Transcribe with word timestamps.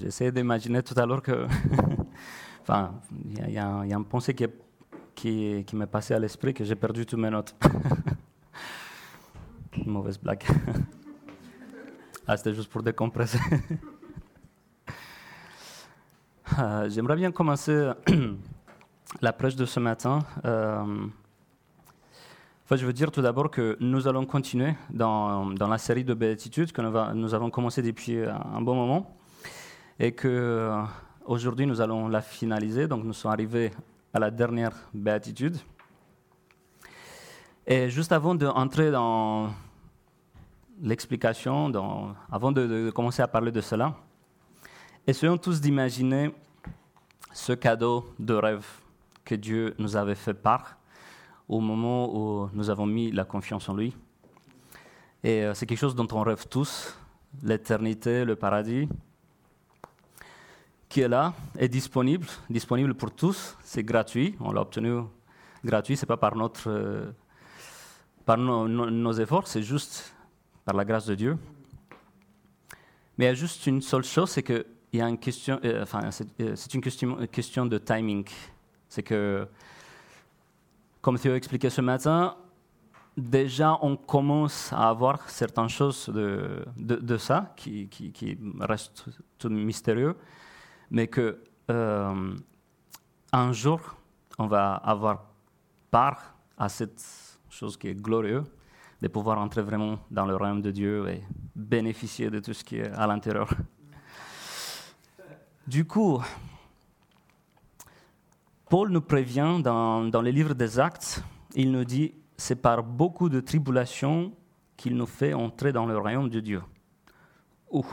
j'ai 0.00 0.06
essayé 0.06 0.32
d'imaginer 0.32 0.82
tout 0.82 0.94
à 0.96 1.04
l'heure 1.04 1.20
que. 1.22 1.46
enfin, 2.62 2.94
il 3.24 3.52
y, 3.52 3.58
a 3.58 3.84
une 3.84 4.04
pensée 4.04 4.34
qui, 4.34 4.46
qui, 5.14 5.62
qui 5.66 5.76
m'est 5.76 5.86
passée 5.86 6.14
à 6.14 6.18
l'esprit 6.18 6.54
que 6.54 6.64
j'ai 6.64 6.74
perdu 6.74 7.04
toutes 7.04 7.18
mes 7.18 7.30
notes. 7.30 7.54
mauvaise 9.86 10.18
blague. 10.18 10.42
ah, 12.26 12.36
c'était 12.36 12.54
juste 12.54 12.70
pour 12.70 12.82
décompresser. 12.82 13.38
Euh, 16.58 16.88
j'aimerais 16.90 17.16
bien 17.16 17.30
commencer 17.30 17.92
la 19.20 19.32
prêche 19.32 19.54
de 19.54 19.66
ce 19.66 19.78
matin. 19.80 20.18
Euh, 20.44 21.06
je 22.70 22.86
veux 22.86 22.92
dire 22.92 23.10
tout 23.10 23.22
d'abord 23.22 23.50
que 23.50 23.76
nous 23.80 24.08
allons 24.08 24.24
continuer 24.26 24.74
dans, 24.90 25.50
la 25.58 25.78
série 25.78 26.04
de 26.04 26.14
béatitudes 26.14 26.72
que 26.72 26.80
nous, 26.80 27.14
nous, 27.14 27.34
avons 27.34 27.50
commencé 27.50 27.82
depuis 27.82 28.18
un 28.18 28.60
bon 28.60 28.74
moment 28.74 29.19
et 30.00 30.12
que 30.12 30.26
euh, 30.28 30.82
aujourd'hui 31.26 31.66
nous 31.66 31.82
allons 31.82 32.08
la 32.08 32.22
finaliser. 32.22 32.88
Donc 32.88 33.04
nous 33.04 33.12
sommes 33.12 33.32
arrivés 33.32 33.70
à 34.14 34.18
la 34.18 34.30
dernière 34.30 34.72
béatitude. 34.94 35.58
Et 37.66 37.90
juste 37.90 38.10
avant 38.10 38.34
d'entrer 38.34 38.90
dans 38.90 39.50
l'explication, 40.82 41.70
avant 42.32 42.50
de, 42.50 42.90
commencer 42.90 43.20
à 43.20 43.28
parler 43.28 43.52
de 43.52 43.60
cela, 43.60 43.94
essayons 45.06 45.36
tous 45.36 45.60
d'imaginer 45.60 46.34
ce 47.32 47.52
cadeau 47.52 48.06
de 48.18 48.32
rêve 48.32 48.66
que 49.22 49.34
Dieu 49.34 49.74
nous 49.78 49.94
avait 49.96 50.14
fait 50.14 50.34
part 50.34 50.78
au 51.46 51.60
moment 51.60 52.10
où 52.16 52.48
nous 52.54 52.70
avons 52.70 52.86
mis 52.86 53.12
la 53.12 53.24
confiance 53.24 53.68
en 53.68 53.74
lui. 53.74 53.94
Et 55.22 55.44
euh, 55.44 55.52
c'est 55.52 55.66
quelque 55.66 55.78
chose 55.78 55.94
dont 55.94 56.08
on 56.12 56.22
rêve 56.22 56.46
tous, 56.48 56.96
l'éternité, 57.42 58.24
le 58.24 58.34
paradis, 58.34 58.88
qui 60.90 61.00
est 61.00 61.08
là, 61.08 61.32
est 61.56 61.68
disponible, 61.68 62.26
disponible 62.50 62.94
pour 62.94 63.12
tous, 63.12 63.56
c'est 63.62 63.84
gratuit, 63.84 64.34
on 64.40 64.52
l'a 64.52 64.60
obtenu 64.60 65.02
gratuit, 65.64 65.96
c'est 65.96 66.04
pas 66.04 66.16
par 66.16 66.34
notre, 66.34 66.68
euh, 66.68 67.12
par 68.26 68.36
nos 68.36 69.12
efforts, 69.12 69.46
c'est 69.46 69.62
juste 69.62 70.12
par 70.64 70.74
la 70.74 70.84
grâce 70.84 71.06
de 71.06 71.14
Dieu. 71.14 71.38
Mais 73.16 73.26
il 73.26 73.28
y 73.28 73.30
a 73.30 73.34
juste 73.34 73.66
une 73.68 73.80
seule 73.80 74.02
chose, 74.02 74.30
c'est 74.30 74.42
que 74.42 74.66
il 74.92 74.98
y 74.98 75.02
a 75.02 75.08
une 75.08 75.18
question, 75.18 75.60
euh, 75.64 75.84
enfin, 75.84 76.10
euh, 76.40 76.52
c'est 76.56 76.74
une 76.74 76.80
question, 76.80 77.24
question 77.28 77.66
de 77.66 77.78
timing. 77.78 78.24
C'est 78.88 79.04
que, 79.04 79.46
comme 81.00 81.16
Théo 81.16 81.36
expliqué 81.36 81.70
ce 81.70 81.80
matin, 81.80 82.36
déjà 83.16 83.78
on 83.82 83.96
commence 83.96 84.72
à 84.72 84.88
avoir 84.88 85.30
certaines 85.30 85.68
choses 85.68 86.08
de, 86.08 86.64
de, 86.76 87.16
ça 87.16 87.52
qui, 87.56 87.86
qui, 87.88 88.10
qui, 88.10 88.36
restent 88.58 89.04
tout 89.38 89.48
mystérieux, 89.48 90.16
mais 90.90 91.06
que 91.06 91.42
euh, 91.70 92.36
un 93.32 93.52
jour 93.52 93.96
on 94.38 94.46
va 94.46 94.74
avoir 94.74 95.26
part 95.90 96.34
à 96.56 96.68
cette 96.68 97.02
chose 97.50 97.76
qui 97.76 97.88
est 97.88 97.94
glorieuse 97.94 98.44
de 99.02 99.08
pouvoir 99.08 99.38
entrer 99.38 99.62
vraiment 99.62 99.98
dans 100.10 100.24
le 100.26 100.36
royaume 100.36 100.62
de 100.62 100.70
Dieu 100.70 101.08
et 101.08 101.22
bénéficier 101.54 102.30
de 102.30 102.40
tout 102.40 102.52
ce 102.52 102.64
qui 102.64 102.76
est 102.76 102.90
à 102.92 103.06
l'intérieur. 103.06 103.48
Du 105.66 105.84
coup, 105.84 106.22
Paul 108.68 108.90
nous 108.90 109.00
prévient 109.00 109.60
dans, 109.62 110.04
dans 110.04 110.22
les 110.22 110.32
livres 110.32 110.54
des 110.54 110.78
Actes, 110.78 111.22
il 111.54 111.70
nous 111.70 111.84
dit, 111.84 112.14
c'est 112.36 112.60
par 112.60 112.82
beaucoup 112.82 113.28
de 113.28 113.40
tribulations 113.40 114.32
qu'il 114.76 114.96
nous 114.96 115.06
fait 115.06 115.34
entrer 115.34 115.72
dans 115.72 115.86
le 115.86 115.98
royaume 115.98 116.30
de 116.30 116.40
Dieu. 116.40 116.62
Ouh. 117.70 117.86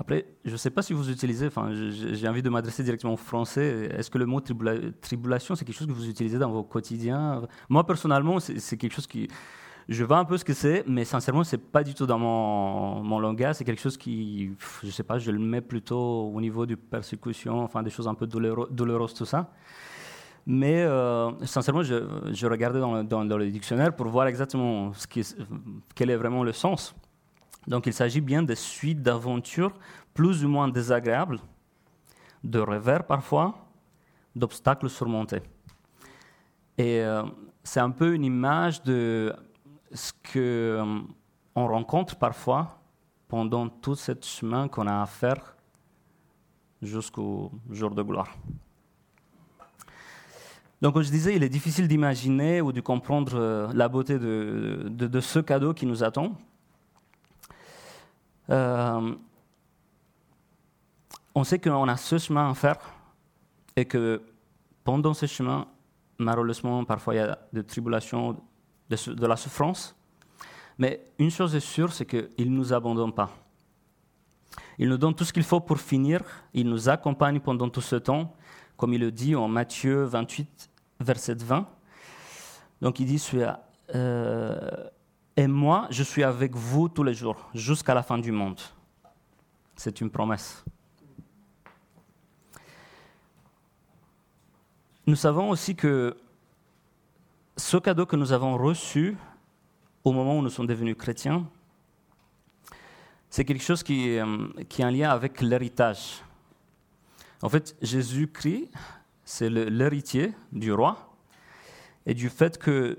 Après, 0.00 0.26
je 0.44 0.52
ne 0.52 0.56
sais 0.56 0.70
pas 0.70 0.82
si 0.82 0.92
vous 0.92 1.10
utilisez, 1.10 1.48
enfin, 1.48 1.70
j'ai 1.72 2.28
envie 2.28 2.42
de 2.42 2.48
m'adresser 2.48 2.84
directement 2.84 3.14
au 3.14 3.16
français. 3.16 3.90
Est-ce 3.96 4.10
que 4.10 4.18
le 4.18 4.26
mot 4.26 4.40
tribulation, 4.40 5.56
c'est 5.56 5.64
quelque 5.64 5.76
chose 5.76 5.88
que 5.88 5.92
vous 5.92 6.08
utilisez 6.08 6.38
dans 6.38 6.50
vos 6.50 6.62
quotidiens? 6.62 7.42
Moi, 7.68 7.84
personnellement, 7.84 8.38
c'est 8.38 8.76
quelque 8.76 8.94
chose 8.94 9.08
qui, 9.08 9.26
je 9.88 10.04
vois 10.04 10.18
un 10.18 10.24
peu 10.24 10.38
ce 10.38 10.44
que 10.44 10.52
c'est, 10.52 10.84
mais 10.86 11.04
sincèrement, 11.04 11.42
c'est 11.42 11.58
pas 11.58 11.82
du 11.82 11.94
tout 11.94 12.06
dans 12.06 12.18
mon, 12.18 13.02
mon 13.02 13.18
langage. 13.18 13.56
C'est 13.56 13.64
quelque 13.64 13.80
chose 13.80 13.96
qui, 13.96 14.52
je 14.84 14.90
sais 14.90 15.02
pas, 15.02 15.18
je 15.18 15.32
le 15.32 15.40
mets 15.40 15.62
plutôt 15.62 16.30
au 16.32 16.40
niveau 16.40 16.64
du 16.64 16.76
persécution, 16.76 17.58
enfin 17.58 17.82
des 17.82 17.90
choses 17.90 18.06
un 18.06 18.14
peu 18.14 18.28
douloureuses, 18.28 19.14
tout 19.14 19.24
ça. 19.24 19.50
Mais 20.46 20.82
euh, 20.82 21.30
sincèrement, 21.44 21.82
je, 21.82 22.06
je 22.32 22.46
regardais 22.46 22.78
dans 22.78 22.94
le, 22.94 23.04
dans, 23.04 23.36
le, 23.36 23.50
dictionnaire 23.50 23.96
pour 23.96 24.06
voir 24.06 24.28
exactement 24.28 24.92
ce 24.92 25.06
qui, 25.06 25.26
quel 25.94 26.10
est 26.10 26.16
vraiment 26.16 26.44
le 26.44 26.52
sens. 26.52 26.94
Donc 27.66 27.86
il 27.86 27.92
s'agit 27.92 28.20
bien 28.20 28.42
de 28.42 28.54
suites 28.54 29.02
d'aventures 29.02 29.72
plus 30.14 30.44
ou 30.44 30.48
moins 30.48 30.68
désagréables, 30.68 31.38
de 32.44 32.58
revers 32.58 33.04
parfois, 33.04 33.68
d'obstacles 34.34 34.88
surmontés. 34.88 35.42
Et 36.76 37.00
euh, 37.00 37.24
c'est 37.64 37.80
un 37.80 37.90
peu 37.90 38.14
une 38.14 38.24
image 38.24 38.82
de 38.82 39.34
ce 39.92 40.12
qu'on 40.12 40.38
euh, 40.38 41.02
rencontre 41.54 42.16
parfois 42.16 42.80
pendant 43.26 43.68
tout 43.68 43.94
ce 43.94 44.12
chemin 44.22 44.68
qu'on 44.68 44.86
a 44.86 45.02
à 45.02 45.06
faire 45.06 45.56
jusqu'au 46.80 47.52
jour 47.70 47.90
de 47.90 48.02
gloire. 48.02 48.28
Donc, 50.80 50.94
comme 50.94 51.02
je 51.02 51.10
disais, 51.10 51.34
il 51.34 51.42
est 51.42 51.48
difficile 51.48 51.88
d'imaginer 51.88 52.60
ou 52.60 52.70
de 52.70 52.80
comprendre 52.80 53.32
euh, 53.34 53.68
la 53.74 53.88
beauté 53.88 54.18
de, 54.18 55.20
ce 55.20 55.40
cadeau 55.40 55.74
qui 55.74 55.86
nous 55.86 56.04
attend. 56.04 56.38
Euh, 58.50 59.14
on 61.34 61.44
sait 61.44 61.58
qu'on 61.58 61.88
a 61.88 61.96
ce 61.96 62.18
chemin 62.18 62.50
à 62.50 62.54
faire 62.54 62.78
et 63.76 63.84
que 63.84 64.22
pendant 64.84 65.14
ce 65.14 65.26
chemin, 65.26 65.68
malheureusement, 66.18 66.84
parfois 66.84 67.14
il 67.14 67.18
y 67.18 67.20
a 67.20 67.38
des 67.52 67.62
tribulations, 67.62 68.36
de, 68.88 69.26
la 69.26 69.36
souffrance. 69.36 69.94
Mais 70.78 71.12
une 71.18 71.30
chose 71.30 71.54
est 71.54 71.60
sûre, 71.60 71.92
c'est 71.92 72.06
qu'il 72.06 72.50
ne 72.50 72.56
nous 72.56 72.72
abandonne 72.72 73.12
pas. 73.12 73.30
Il 74.78 74.88
nous 74.88 74.96
donne 74.96 75.14
tout 75.14 75.24
ce 75.24 75.32
qu'il 75.32 75.42
faut 75.42 75.60
pour 75.60 75.78
finir. 75.78 76.22
Il 76.54 76.68
nous 76.68 76.88
accompagne 76.88 77.40
pendant 77.40 77.68
tout 77.68 77.80
ce 77.80 77.96
temps, 77.96 78.34
comme 78.76 78.94
il 78.94 79.00
le 79.00 79.10
dit 79.10 79.34
en 79.34 79.48
Matthieu 79.48 80.04
28, 80.04 80.70
verset 81.00 81.34
20. 81.34 81.68
Donc 82.80 83.00
il 83.00 83.06
dit, 83.06 83.22
euh, 83.94 84.58
et 85.38 85.46
moi, 85.46 85.86
je 85.90 86.02
suis 86.02 86.24
avec 86.24 86.56
vous 86.56 86.88
tous 86.88 87.04
les 87.04 87.14
jours, 87.14 87.48
jusqu'à 87.54 87.94
la 87.94 88.02
fin 88.02 88.18
du 88.18 88.32
monde. 88.32 88.60
C'est 89.76 90.00
une 90.00 90.10
promesse. 90.10 90.64
Nous 95.06 95.14
savons 95.14 95.50
aussi 95.50 95.76
que 95.76 96.16
ce 97.56 97.76
cadeau 97.76 98.04
que 98.04 98.16
nous 98.16 98.32
avons 98.32 98.58
reçu 98.58 99.16
au 100.02 100.10
moment 100.10 100.38
où 100.38 100.42
nous 100.42 100.50
sommes 100.50 100.66
devenus 100.66 100.96
chrétiens, 100.98 101.46
c'est 103.30 103.44
quelque 103.44 103.62
chose 103.62 103.84
qui, 103.84 104.18
euh, 104.18 104.48
qui, 104.68 104.82
est 104.82 104.86
en 104.86 104.90
lien 104.90 105.10
avec 105.10 105.40
l'héritage. 105.40 106.20
En 107.42 107.48
fait, 107.48 107.76
Jésus-Christ, 107.80 108.72
c'est 109.24 109.48
l'héritier 109.48 110.34
du 110.50 110.72
roi 110.72 111.14
et 112.06 112.14
du 112.14 112.28
fait 112.28 112.58
que 112.58 112.98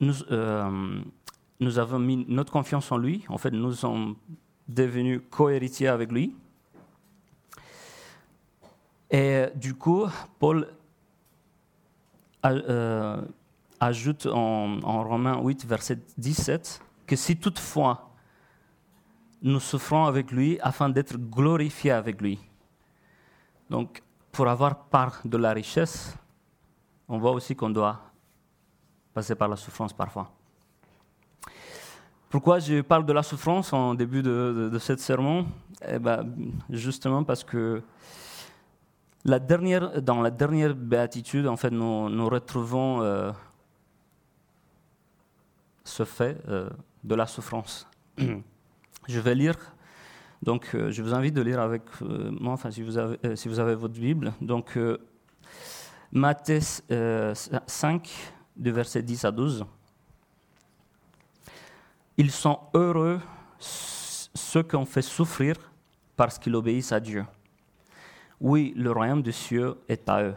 nous, 0.00 0.22
euh, 0.30 1.00
nous 1.60 1.78
avons 1.78 1.98
mis 1.98 2.24
notre 2.28 2.52
confiance 2.52 2.90
en 2.92 2.98
lui. 2.98 3.24
En 3.28 3.38
fait, 3.38 3.50
nous 3.50 3.72
sommes 3.72 4.16
devenus 4.68 5.20
co-héritiers 5.30 5.88
avec 5.88 6.12
lui. 6.12 6.34
Et 9.10 9.46
du 9.54 9.74
coup, 9.74 10.06
Paul 10.38 10.68
euh, 12.44 13.22
ajoute 13.80 14.26
en, 14.26 15.02
Romains 15.02 15.40
8, 15.40 15.64
verset 15.64 15.98
17, 16.18 16.80
que 17.06 17.16
si 17.16 17.36
toutefois 17.36 18.10
nous 19.40 19.60
souffrons 19.60 20.04
avec 20.04 20.30
lui 20.30 20.58
afin 20.60 20.88
d'être 20.88 21.16
glorifiés 21.16 21.92
avec 21.92 22.20
lui. 22.20 22.38
Donc, 23.70 24.02
pour 24.32 24.48
avoir 24.48 24.86
part 24.86 25.20
de 25.24 25.36
la 25.36 25.52
richesse, 25.52 26.16
on 27.08 27.18
voit 27.18 27.32
aussi 27.32 27.54
qu'on 27.54 27.70
doit 27.70 28.00
passer 29.14 29.34
par 29.34 29.48
la 29.48 29.56
souffrance 29.56 29.92
parfois. 29.92 30.37
Pourquoi 32.30 32.58
je 32.58 32.82
parle 32.82 33.06
de 33.06 33.12
la 33.14 33.22
souffrance 33.22 33.72
en 33.72 33.94
début 33.94 34.22
de, 34.22 34.68
de, 34.70 34.78
cette 34.78 35.00
sermon? 35.00 35.46
Eh 35.88 35.98
ben, 35.98 36.26
Justement 36.68 37.24
parce 37.24 37.42
que 37.42 37.82
la 39.24 39.38
dernière, 39.38 40.02
dans 40.02 40.20
la 40.20 40.30
dernière 40.30 40.74
béatitude, 40.74 41.46
en 41.46 41.56
fait, 41.56 41.70
nous, 41.70 42.10
nous 42.10 42.28
retrouvons 42.28 43.02
euh, 43.02 43.32
se 45.84 46.04
fait 46.04 46.36
euh, 46.48 46.68
de 47.02 47.14
la 47.14 47.26
souffrance. 47.26 47.86
je 49.08 49.20
vais 49.20 49.34
lire, 49.34 49.56
donc 50.42 50.74
euh, 50.74 50.90
je 50.90 51.02
vous 51.02 51.14
invite 51.14 51.34
de 51.34 51.42
lire 51.42 51.60
avec 51.60 51.82
moi, 52.00 52.52
enfin, 52.52 52.70
si, 52.70 52.82
vous 52.82 52.98
avez, 52.98 53.36
si 53.36 53.48
vous 53.48 53.58
avez 53.58 53.74
votre 53.74 53.94
Bible. 53.94 54.34
Donc, 54.42 54.78
Matthieu 56.12 56.60
5, 56.60 58.10
du 58.54 58.70
verset 58.70 59.02
10 59.02 59.24
à 59.24 59.30
12. 59.30 59.64
Ils 62.18 62.32
sont 62.32 62.58
heureux 62.74 63.20
ceux 63.60 64.64
qui 64.64 64.74
ont 64.74 64.84
fait 64.84 65.02
souffrir 65.02 65.54
parce 66.16 66.36
qu'ils 66.36 66.56
obéissent 66.56 66.90
à 66.90 66.98
Dieu. 66.98 67.24
Oui, 68.40 68.74
le 68.76 68.90
royaume 68.90 69.22
des 69.22 69.30
cieux 69.30 69.76
est 69.88 70.08
à 70.08 70.24
eux. 70.24 70.34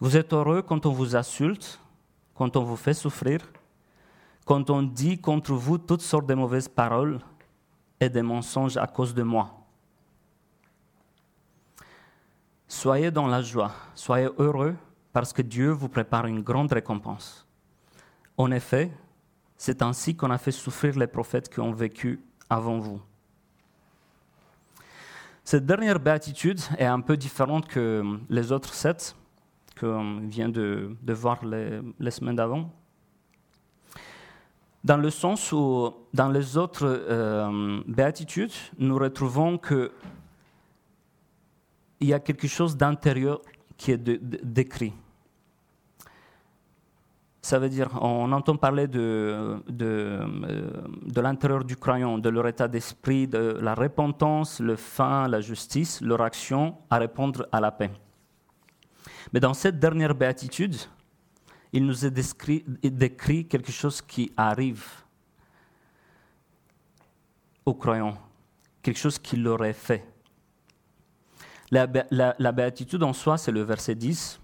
Vous 0.00 0.16
êtes 0.16 0.32
heureux 0.32 0.62
quand 0.62 0.86
on 0.86 0.92
vous 0.92 1.14
insulte, 1.14 1.78
quand 2.34 2.56
on 2.56 2.64
vous 2.64 2.76
fait 2.76 2.94
souffrir, 2.94 3.40
quand 4.46 4.70
on 4.70 4.82
dit 4.82 5.18
contre 5.18 5.52
vous 5.52 5.76
toutes 5.76 6.00
sortes 6.00 6.26
de 6.26 6.34
mauvaises 6.34 6.68
paroles 6.68 7.20
et 8.00 8.08
des 8.08 8.22
mensonges 8.22 8.78
à 8.78 8.86
cause 8.86 9.12
de 9.12 9.22
moi. 9.22 9.54
Soyez 12.66 13.10
dans 13.10 13.26
la 13.26 13.42
joie, 13.42 13.72
soyez 13.94 14.30
heureux 14.38 14.74
parce 15.12 15.34
que 15.34 15.42
Dieu 15.42 15.70
vous 15.70 15.90
prépare 15.90 16.26
une 16.26 16.40
grande 16.40 16.72
récompense. 16.72 17.46
En 18.38 18.50
effet, 18.50 18.90
c'est 19.56 19.82
ainsi 19.82 20.14
qu'on 20.16 20.30
a 20.30 20.38
fait 20.38 20.52
souffrir 20.52 20.98
les 20.98 21.06
prophètes 21.06 21.48
qui 21.48 21.60
ont 21.60 21.72
vécu 21.72 22.20
avant 22.50 22.78
vous. 22.78 23.00
Cette 25.44 25.66
dernière 25.66 26.00
béatitude 26.00 26.60
est 26.78 26.86
un 26.86 27.00
peu 27.00 27.16
différente 27.16 27.68
que 27.68 28.02
les 28.30 28.50
autres 28.50 28.72
sept 28.72 29.14
qu'on 29.78 30.20
vient 30.20 30.48
de, 30.48 30.96
voir 31.08 31.44
les, 31.44 32.10
semaines 32.10 32.36
d'avant. 32.36 32.72
Dans 34.82 34.96
le 34.96 35.10
sens 35.10 35.52
où, 35.52 35.92
dans 36.12 36.28
les 36.28 36.56
autres 36.56 36.86
euh, 36.86 37.82
béatitudes, 37.86 38.52
nous 38.78 38.96
retrouvons 38.96 39.58
que 39.58 39.92
il 42.00 42.08
y 42.08 42.14
a 42.14 42.20
quelque 42.20 42.48
chose 42.48 42.76
d'intérieur 42.76 43.40
qui 43.76 43.92
est 43.92 43.98
décrit. 43.98 44.92
Ça 47.44 47.58
veut 47.58 47.68
dire, 47.68 47.90
on 48.00 48.32
entend 48.32 48.56
parler 48.56 48.88
de, 48.88 49.62
de, 49.68 50.18
euh, 50.48 51.20
l'intérieur 51.20 51.62
du 51.62 51.76
croyant, 51.76 52.16
de 52.16 52.30
leur 52.30 52.48
état 52.48 52.68
d'esprit, 52.68 53.28
de 53.28 53.58
la 53.60 53.74
repentance, 53.74 54.60
le 54.60 54.76
fin, 54.76 55.28
la 55.28 55.42
justice, 55.42 56.00
leur 56.00 56.22
action 56.22 56.78
à 56.88 56.96
répondre 56.96 57.46
à 57.52 57.60
la 57.60 57.70
paix. 57.70 57.90
Mais 59.30 59.40
dans 59.40 59.52
cette 59.52 59.78
dernière 59.78 60.14
béatitude, 60.14 60.74
il 61.70 61.84
nous 61.84 62.06
est 62.06 62.10
décrit, 62.10 62.64
décrit 62.82 63.46
quelque 63.46 63.72
chose 63.72 64.00
qui 64.00 64.32
arrive 64.38 64.86
aux 67.66 67.74
croyants, 67.74 68.16
quelque 68.80 68.98
chose 68.98 69.18
qui 69.18 69.36
leur 69.36 69.62
est 69.66 69.74
fait. 69.74 70.02
La, 71.70 71.86
la, 72.10 72.52
béatitude 72.52 73.02
en 73.02 73.12
soi, 73.12 73.36
c'est 73.36 73.52
le 73.52 73.60
verset 73.60 73.96
10. 73.96 74.40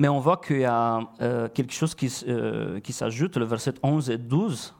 Mais 0.00 0.08
on 0.08 0.18
voit 0.18 0.38
qu'il 0.38 0.60
y 0.60 0.64
a 0.64 1.02
euh, 1.20 1.50
quelque 1.50 1.74
chose 1.74 1.94
qui, 1.94 2.10
euh, 2.26 2.80
qui 2.80 2.90
s'ajoute, 2.90 3.36
le 3.36 3.44
verset 3.44 3.74
11 3.82 4.08
et 4.08 4.16
12. 4.16 4.74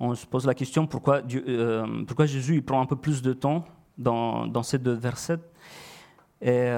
On 0.00 0.14
se 0.14 0.24
pose 0.24 0.46
la 0.46 0.54
question 0.54 0.86
pourquoi, 0.86 1.20
euh, 1.30 2.02
pourquoi 2.06 2.24
Jésus 2.24 2.54
il 2.54 2.64
prend 2.64 2.80
un 2.80 2.86
peu 2.86 2.96
plus 2.96 3.20
de 3.20 3.34
temps 3.34 3.62
dans, 3.98 4.46
dans 4.46 4.62
ces 4.62 4.78
deux 4.78 4.94
versets? 4.94 5.38
Et 6.40 6.72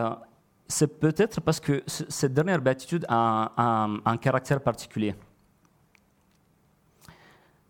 c'est 0.67 0.99
peut-être 0.99 1.41
parce 1.41 1.61
que 1.61 1.85
cette 1.87 2.35
dernière 2.35 2.61
béatitude 2.61 3.07
a 3.09 3.53
un, 4.05 4.17
caractère 4.17 4.61
particulier. 4.61 5.15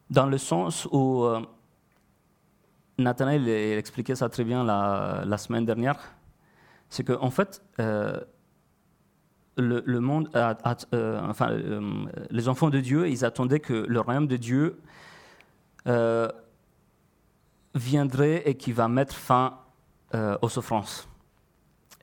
Dans 0.08 0.26
le 0.26 0.38
sens 0.38 0.88
où 0.90 1.26
Nathanaël 2.96 3.46
expliquait 3.46 4.14
ça 4.14 4.30
très 4.30 4.44
bien 4.44 4.64
la, 4.64 5.36
semaine 5.36 5.66
dernière, 5.66 5.98
c'est 6.88 7.04
qu'en 7.04 7.22
en 7.22 7.30
fait, 7.30 7.62
le, 9.56 10.00
monde, 10.00 10.28
euh, 10.34 10.54
enfin, 11.22 11.50
euh, 11.50 12.06
les 12.30 12.48
enfants 12.48 12.70
de 12.70 12.80
Dieu, 12.80 13.08
ils 13.08 13.24
attendaient 13.24 13.60
que 13.60 13.72
le 13.72 14.00
royaume 14.00 14.26
de 14.26 14.36
Dieu 14.36 14.80
euh, 15.86 16.28
viendrait 17.74 18.42
et 18.46 18.56
qui 18.56 18.72
va 18.72 18.88
mettre 18.88 19.14
fin 19.14 19.60
aux 20.40 20.48
souffrances. 20.48 21.06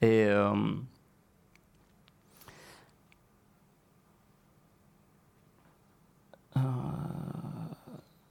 Et 0.01 0.27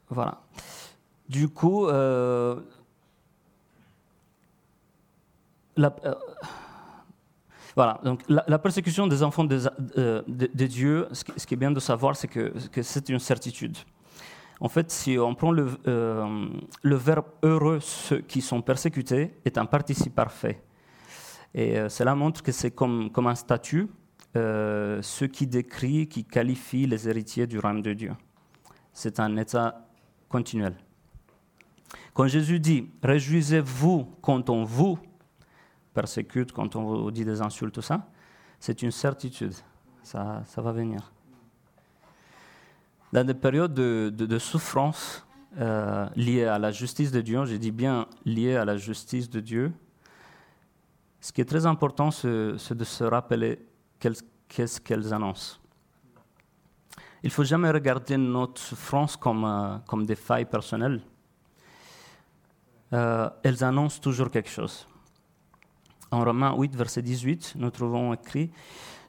voilà. 0.08 0.40
Du 1.28 1.48
coup, 1.48 1.88
la, 1.88 2.56
voilà, 7.74 8.00
donc 8.04 8.20
la, 8.28 8.58
persécution 8.58 9.06
des 9.06 9.22
enfants 9.22 9.44
de, 9.44 9.60
euh, 9.96 10.22
Dieu, 10.28 11.08
ce 11.12 11.46
qui, 11.46 11.54
est 11.54 11.56
bien 11.56 11.70
de 11.70 11.80
savoir, 11.80 12.16
c'est 12.16 12.28
que, 12.28 12.52
c'est 12.82 13.08
une 13.08 13.18
certitude. 13.18 13.78
En 14.60 14.68
fait, 14.68 14.90
si 14.90 15.18
on 15.18 15.34
prend 15.34 15.52
le, 15.52 15.68
euh, 15.86 16.48
verbe 16.84 17.26
heureux, 17.42 17.80
ceux 17.80 18.20
qui 18.20 18.40
sont 18.42 18.60
persécutés, 18.60 19.34
est 19.44 19.58
un 19.58 19.64
participe 19.64 20.14
parfait. 20.14 20.62
Et 21.54 21.78
euh, 21.78 21.88
cela 21.88 22.14
montre 22.14 22.42
que 22.42 22.52
c'est 22.52 22.70
comme, 22.70 23.10
un 23.16 23.34
statut, 23.34 23.88
ce 24.34 25.24
qui 25.24 25.46
décrit, 25.46 26.08
qui 26.08 26.24
qualifie 26.24 26.86
les 26.86 27.08
héritiers 27.08 27.46
du 27.46 27.58
royaume 27.58 27.82
de 27.82 27.94
Dieu. 27.94 28.12
C'est 28.92 29.18
un 29.18 29.36
état 29.38 29.86
continuel. 30.28 30.74
Quand 32.14 32.26
Jésus 32.26 32.60
dit 32.60 32.90
Réjouissez-vous 33.02 34.16
quand 34.20 34.50
on 34.50 34.64
vous 34.64 34.98
persécute, 35.94 36.52
quand 36.52 36.76
on 36.76 36.84
vous 36.84 37.10
dit 37.10 37.24
des 37.24 37.40
insultes, 37.40 37.74
tout 37.74 37.82
ça, 37.82 38.08
c'est 38.58 38.82
une 38.82 38.90
certitude. 38.90 39.54
Ça, 40.02 40.42
ça 40.46 40.62
va 40.62 40.72
venir. 40.72 41.12
Dans 43.12 43.26
des 43.26 43.34
périodes 43.34 43.74
de, 43.74 44.38
souffrance 44.38 45.26
euh, 45.58 46.08
liées 46.16 46.44
à 46.44 46.58
la 46.58 46.70
justice 46.70 47.12
de 47.12 47.20
Dieu, 47.20 47.44
je 47.44 47.56
dis 47.56 47.70
bien 47.70 48.06
liées 48.24 48.56
à 48.56 48.64
la 48.64 48.76
justice 48.76 49.28
de 49.28 49.40
Dieu, 49.40 49.72
ce 51.20 51.30
qui 51.32 51.40
est 51.40 51.44
très 51.44 51.66
important, 51.66 52.10
c'est 52.10 52.74
de 52.74 52.84
se 52.84 53.04
rappeler 53.04 53.64
qu'est-ce 54.00 54.80
qu'elles 54.80 55.14
annoncent. 55.14 55.58
Il 57.22 57.28
ne 57.28 57.30
faut 57.32 57.44
jamais 57.44 57.70
regarder 57.70 58.16
notre 58.16 58.60
souffrance 58.60 59.16
comme, 59.16 59.44
euh, 59.44 59.78
comme 59.86 60.04
des 60.04 60.16
failles 60.16 60.46
personnelles. 60.46 61.00
Euh, 62.92 63.30
elles 63.44 63.62
annoncent 63.62 64.00
toujours 64.00 64.30
quelque 64.30 64.50
chose. 64.50 64.88
En 66.12 66.24
Romains 66.24 66.54
8, 66.54 66.76
verset 66.76 67.00
18, 67.00 67.54
nous 67.56 67.70
trouvons 67.70 68.12
écrit 68.12 68.50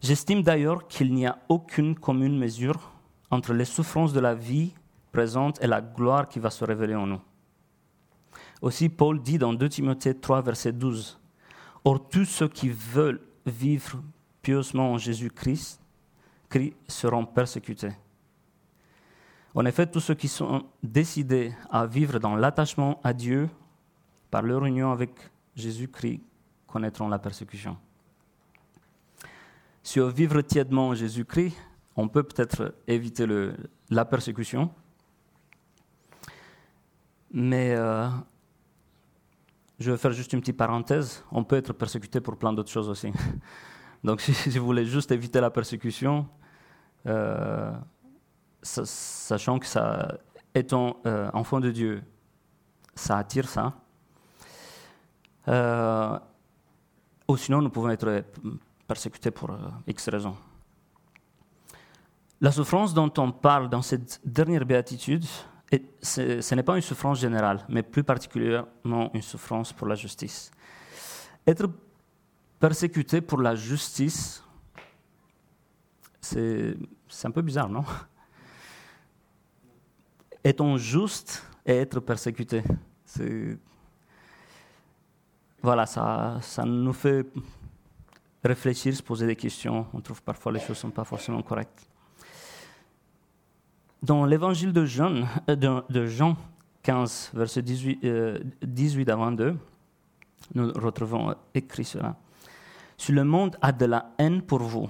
J'estime 0.01 0.41
d'ailleurs 0.41 0.87
qu'il 0.87 1.13
n'y 1.13 1.25
a 1.25 1.37
aucune 1.49 1.95
commune 1.95 2.37
mesure 2.37 2.91
entre 3.29 3.53
les 3.53 3.65
souffrances 3.65 4.13
de 4.13 4.21
la 4.21 4.33
vie 4.33 4.73
présente 5.11 5.61
et 5.61 5.67
la 5.67 5.81
gloire 5.81 6.29
qui 6.29 6.39
va 6.39 6.49
se 6.49 6.63
révéler 6.63 6.95
en 6.95 7.05
nous. 7.05 7.21
Aussi, 8.61 8.87
Paul 8.87 9.21
dit 9.21 9.37
dans 9.37 9.53
2 9.53 9.67
Timothée 9.67 10.15
3, 10.15 10.41
verset 10.43 10.71
12 10.71 11.19
Or, 11.83 12.07
tous 12.07 12.23
ceux 12.23 12.47
qui 12.47 12.69
veulent 12.69 13.21
vivre 13.45 14.01
pieusement 14.41 14.93
en 14.93 14.97
Jésus-Christ 14.97 15.81
seront 16.87 17.25
persécutés. 17.25 17.91
En 19.53 19.65
effet, 19.65 19.87
tous 19.87 19.99
ceux 19.99 20.15
qui 20.15 20.29
sont 20.29 20.63
décidés 20.81 21.53
à 21.69 21.85
vivre 21.85 22.19
dans 22.19 22.37
l'attachement 22.37 23.01
à 23.03 23.11
Dieu 23.13 23.49
par 24.31 24.43
leur 24.43 24.63
union 24.65 24.91
avec 24.91 25.11
Jésus-Christ 25.55 26.21
connaîtront 26.73 27.07
la 27.07 27.19
persécution. 27.19 27.77
Si 29.83 29.99
on 29.99 30.07
vivre 30.09 30.41
tièdement 30.41 30.87
en 30.87 30.95
Jésus-Christ, 30.95 31.55
on 31.95 32.07
peut 32.07 32.23
peut-être 32.23 32.73
éviter 32.87 33.27
le, 33.27 33.55
la 33.91 34.05
persécution, 34.05 34.71
mais 37.31 37.75
euh, 37.75 38.09
je 39.79 39.91
vais 39.91 39.97
faire 39.97 40.13
juste 40.13 40.33
une 40.33 40.39
petite 40.39 40.57
parenthèse, 40.57 41.23
on 41.31 41.43
peut 41.43 41.57
être 41.57 41.73
persécuté 41.73 42.19
pour 42.21 42.37
plein 42.37 42.51
d'autres 42.53 42.71
choses 42.71 42.89
aussi. 42.89 43.11
Donc 44.03 44.21
si, 44.21 44.57
vous 44.57 44.65
voulez 44.65 44.87
juste 44.87 45.11
éviter 45.11 45.39
la 45.39 45.51
persécution, 45.51 46.27
euh, 47.05 47.71
sachant 48.63 49.59
que 49.59 49.67
ça, 49.67 50.17
étant 50.55 50.97
euh, 51.05 51.29
enfant 51.33 51.59
de 51.59 51.69
Dieu, 51.69 52.01
ça 52.95 53.17
attire 53.19 53.47
ça. 53.47 53.73
Ou 57.27 57.37
sinon, 57.37 57.61
nous 57.61 57.69
pouvons 57.69 57.89
être 57.89 58.23
persécutés 58.87 59.31
pour 59.31 59.51
euh, 59.51 59.57
X 59.87 60.09
raisons. 60.09 60.35
La 62.41 62.51
souffrance 62.51 62.93
dont 62.93 63.11
on 63.17 63.31
parle 63.31 63.69
dans 63.69 63.81
cette 63.81 64.19
dernière 64.25 64.65
béatitude, 64.65 65.25
ce 66.01 66.55
n'est 66.55 66.63
pas 66.63 66.75
une 66.75 66.81
souffrance 66.81 67.19
générale, 67.19 67.65
mais 67.69 67.81
plus 67.81 68.03
particulièrement 68.03 69.09
une 69.13 69.21
souffrance 69.21 69.71
pour 69.71 69.87
la 69.87 69.95
justice. 69.95 70.51
Être 71.47 71.69
persécuté 72.59 73.21
pour 73.21 73.41
la 73.41 73.55
justice, 73.55 74.43
c'est 76.19 76.75
un 77.23 77.31
peu 77.31 77.41
bizarre, 77.41 77.69
non? 77.69 77.85
Est-on 80.43 80.77
juste 80.77 81.45
et 81.65 81.77
être 81.77 82.01
persécuté? 82.01 82.63
Voilà, 85.63 85.85
ça, 85.85 86.39
ça 86.41 86.65
nous 86.65 86.91
fait 86.91 87.25
réfléchir, 88.43 88.93
se 88.93 89.01
poser 89.01 89.25
des 89.25 89.37
questions. 89.37 89.87
On 89.93 90.01
trouve 90.01 90.21
parfois 90.21 90.51
les 90.51 90.59
choses 90.59 90.71
ne 90.71 90.73
sont 90.75 90.91
pas 90.91 91.05
forcément 91.05 91.41
correctes. 91.41 91.87
Dans 94.01 94.25
l'évangile 94.25 94.73
de 94.73 94.83
Jean, 94.83 95.23
euh, 95.49 95.81
de, 95.89 96.05
Jean 96.05 96.35
15, 96.81 97.31
verset 97.33 97.61
18, 97.61 98.05
18 98.61 99.09
à 99.09 99.15
22, 99.15 99.55
nous 100.53 100.73
retrouvons 100.73 101.33
écrit 101.53 101.85
cela. 101.85 102.17
Si 102.97 103.13
le 103.13 103.23
monde 103.23 103.55
a 103.61 103.71
de 103.71 103.85
la 103.85 104.11
haine 104.17 104.41
pour 104.41 104.59
vous, 104.59 104.89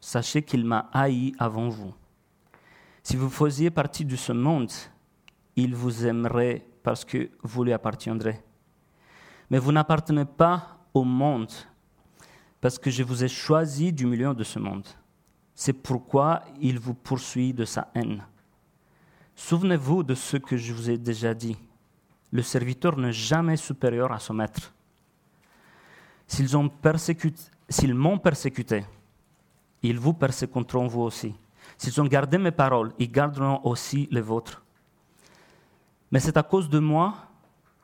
sachez 0.00 0.42
qu'il 0.42 0.64
m'a 0.64 0.90
haï 0.92 1.32
avant 1.38 1.68
vous. 1.68 1.94
Si 3.04 3.16
vous 3.16 3.30
faisiez 3.30 3.70
partie 3.70 4.04
de 4.04 4.16
ce 4.16 4.32
monde, 4.32 4.72
il 5.54 5.76
vous 5.76 6.04
aimerait 6.04 6.66
parce 6.82 7.04
que 7.04 7.30
vous 7.44 7.62
lui 7.62 7.72
appartiendrez. 7.72 8.42
Mais 9.50 9.58
vous 9.58 9.72
n'appartenez 9.72 10.24
pas 10.24 10.78
au 10.94 11.04
monde 11.04 11.50
parce 12.60 12.78
que 12.78 12.90
je 12.90 13.02
vous 13.02 13.24
ai 13.24 13.28
choisi 13.28 13.92
du 13.92 14.06
milieu 14.06 14.34
de 14.34 14.44
ce 14.44 14.58
monde. 14.58 14.86
C'est 15.54 15.72
pourquoi 15.72 16.42
il 16.60 16.78
vous 16.78 16.94
poursuit 16.94 17.52
de 17.52 17.64
sa 17.64 17.90
haine. 17.94 18.24
Souvenez-vous 19.34 20.02
de 20.02 20.14
ce 20.14 20.36
que 20.36 20.56
je 20.56 20.72
vous 20.72 20.88
ai 20.90 20.98
déjà 20.98 21.34
dit. 21.34 21.56
Le 22.30 22.42
serviteur 22.42 22.96
n'est 22.96 23.12
jamais 23.12 23.56
supérieur 23.56 24.12
à 24.12 24.18
son 24.18 24.34
maître. 24.34 24.72
S'ils 26.26 26.54
m'ont 26.56 26.68
persécuté, 28.18 28.84
ils 29.82 29.98
vous 29.98 30.12
persécuteront 30.12 30.86
vous 30.86 31.02
aussi. 31.02 31.34
S'ils 31.76 32.00
ont 32.00 32.06
gardé 32.06 32.38
mes 32.38 32.52
paroles, 32.52 32.92
ils 32.98 33.10
garderont 33.10 33.60
aussi 33.64 34.06
les 34.10 34.20
vôtres. 34.20 34.62
Mais 36.12 36.20
c'est 36.20 36.36
à 36.36 36.42
cause 36.42 36.68
de 36.68 36.78
moi 36.78 37.29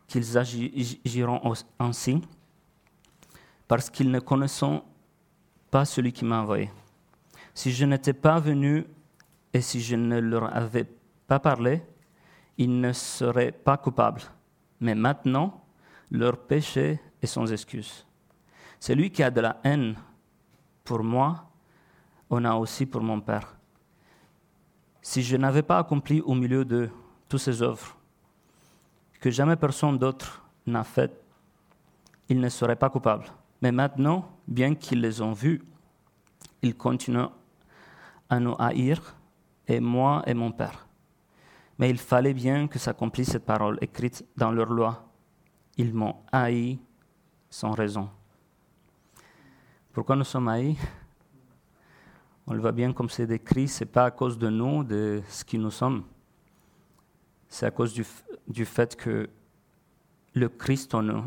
qu'ils 0.07 0.39
agiront 0.39 1.55
ainsi, 1.79 2.23
parce 3.67 3.91
qu'ils 3.91 4.11
ne 4.11 4.21
connaissent 4.21 4.65
pas 5.71 5.85
celui 5.85 6.13
qui 6.13 6.25
m'a 6.25 6.41
envoyé. 6.41 6.71
Si 7.55 7.73
je 7.73 7.85
n'étais 7.85 8.13
pas 8.13 8.39
venu 8.39 8.85
et 9.53 9.61
si 9.61 9.81
je 9.81 9.97
ne 9.97 10.19
leur 10.19 10.55
avais 10.55 10.87
pas 11.27 11.39
parlé, 11.39 11.83
ils 12.59 12.81
ne 12.81 12.93
seraient 12.93 13.53
pas 13.53 13.77
coupables. 13.77 14.23
Mais 14.81 14.95
maintenant, 14.95 15.65
leur 16.11 16.39
péché 16.39 17.01
est 17.21 17.27
sans 17.27 17.51
excuse. 17.53 18.07
Celui 18.79 19.11
qui 19.11 19.23
a 19.23 19.31
de 19.31 19.41
la 19.41 19.59
haine 19.65 19.97
pour 20.85 21.03
moi, 21.03 21.51
on 22.31 22.45
a 22.45 22.55
aussi 22.55 22.87
pour 22.87 23.03
mon 23.03 23.21
Père. 23.21 23.57
Si 25.03 25.23
je 25.23 25.37
n'avais 25.37 25.63
pas 25.63 25.79
accompli 25.79 26.21
au 26.21 26.35
milieu 26.35 26.65
de 26.65 26.91
toutes 27.29 27.41
ces 27.41 27.63
œuvres, 27.63 27.97
que 29.21 29.31
jamais 29.31 29.57
personne 29.57 29.99
d'autre 29.99 30.45
n'a 30.67 30.85
fait, 30.85 31.13
ils 32.29 32.41
ne 32.41 32.49
seraient 32.49 32.77
pas 32.77 32.91
coupables. 32.91 33.27
Mais 33.63 33.73
maintenant, 33.73 34.29
bien 34.47 34.75
qu'ils 34.75 35.01
les 35.01 35.21
ont 35.21 35.33
vus, 35.33 35.63
ils 36.63 36.77
continuent 36.77 37.29
à 38.29 38.41
nous 38.41 38.57
haïr, 38.59 39.17
et 39.69 39.81
moi 39.81 40.23
et 40.27 40.35
mon 40.35 40.53
Père. 40.53 40.87
Mais 41.79 41.91
il 41.91 41.99
fallait 41.99 42.35
bien 42.35 42.69
que 42.69 42.79
s'accomplisse 42.79 43.31
cette 43.31 43.45
parole 43.45 43.79
écrite 43.81 44.25
dans 44.37 44.51
leur 44.51 44.71
loi. 44.71 45.05
Ils 45.77 45.93
m'ont 45.93 46.17
haï 46.33 46.79
sans 47.51 47.73
raison. 47.73 48.09
Pourquoi 49.93 50.17
nous 50.17 50.25
sommes 50.25 50.49
haïs? 50.49 50.77
On 52.47 52.55
le 52.55 52.61
voit 52.61 52.73
bien 52.73 52.93
comme 52.93 53.11
c'est 53.11 53.27
décrit, 53.27 53.69
ce 53.69 53.85
n'est 53.85 53.91
pas 53.91 54.07
à 54.07 54.11
cause 54.11 54.39
de 54.39 54.49
nous, 54.49 54.85
de 54.85 55.23
ce 55.29 55.45
qui 55.45 55.59
nous 55.59 55.71
sommes. 55.71 56.05
C'est 57.49 57.67
à 57.67 57.71
cause 57.71 57.93
du, 57.93 58.05
du 58.49 58.65
fait 58.65 58.97
que 58.97 59.29
le 60.35 60.49
Christ 60.49 60.95
en 60.95 61.03
nous, 61.03 61.25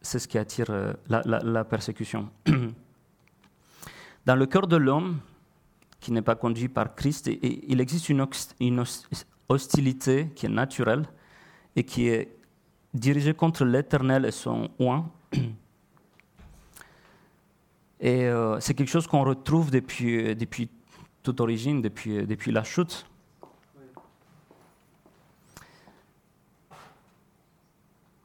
c'est 0.00 0.18
ce 0.18 0.26
qui 0.26 0.38
attire 0.38 0.70
euh, 0.70 0.92
la, 1.08 1.64
persécution. 1.64 2.30
Dans 4.26 4.36
le 4.36 4.46
cœur 4.46 4.66
de 4.66 4.76
l'homme, 4.76 5.18
qui 6.00 6.12
n'est 6.12 6.22
pas 6.22 6.34
conduit 6.34 6.68
par 6.68 6.94
Christ, 6.94 7.30
il 7.42 7.80
existe 7.80 8.08
une, 8.08 8.84
hostilité 9.48 10.30
qui 10.34 10.46
est 10.46 10.50
naturelle 10.50 11.04
et 11.76 11.84
qui 11.84 12.08
est 12.08 12.34
dirigée 12.94 13.34
contre 13.34 13.64
l'Éternel 13.64 14.24
et 14.24 14.30
son 14.30 14.70
oint. 14.78 15.10
Et 18.00 18.24
euh, 18.24 18.58
c'est 18.60 18.72
quelque 18.72 18.88
chose 18.88 19.06
qu'on 19.06 19.24
retrouve 19.24 19.70
depuis, 19.70 20.34
depuis 20.34 20.70
toute 21.22 21.40
origine, 21.40 21.82
depuis 21.82 22.52
la 22.52 22.64
chute. 22.64 23.06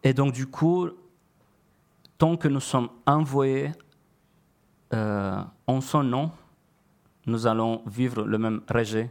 Et 0.06 0.14
donc, 0.14 0.34
du 0.34 0.46
coup, 0.46 0.88
tant 2.20 2.38
que 2.38 2.48
nous 2.48 2.60
sommes 2.60 2.90
envoyés 3.08 3.72
euh, 4.94 5.42
en 5.66 5.82
son 5.82 6.04
nom, 6.04 6.32
nous 7.26 7.48
allons 7.48 7.82
vivre 7.88 8.22
le 8.22 8.38
même 8.38 8.62
rejet 8.70 9.10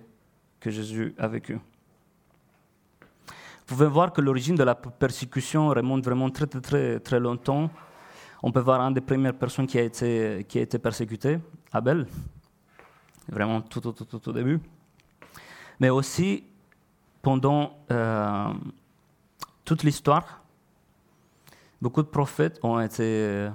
que 0.61 0.71
Jésus 0.71 1.13
a 1.19 1.27
vécu. 1.27 1.55
Vous 3.25 3.65
pouvez 3.67 3.89
voir 3.89 4.13
que 4.13 4.21
l'origine 4.21 4.55
de 4.55 4.63
la 4.63 4.77
persécution 4.77 5.69
remonte 5.71 6.05
vraiment 6.05 6.31
très, 6.31 6.47
très, 6.47 6.61
très, 6.61 7.01
très 7.01 7.19
longtemps. 7.19 7.71
On 8.41 8.53
peut 8.53 8.61
voir 8.61 8.81
une 8.83 8.95
des 8.95 9.01
premières 9.01 9.35
personnes 9.35 9.67
qui 9.67 9.79
a 9.79 9.83
été, 9.83 10.47
qui 10.49 10.61
a 10.61 10.63
été 10.63 10.79
persécutée, 10.79 11.41
Abel, 11.73 12.07
vraiment 13.29 13.61
tout, 13.63 13.81
tout, 13.81 14.29
au 14.29 14.33
début. 14.33 14.61
Mais 15.81 15.91
aussi, 15.91 16.45
pendant 17.21 17.79
euh, 17.91 18.53
toute 19.65 19.83
l'histoire, 19.83 20.44
Beaucoup 21.81 22.03
de 22.03 22.09
prophètes 22.09 22.59
ont 22.63 22.81
été 22.81 23.03
euh, 23.03 23.51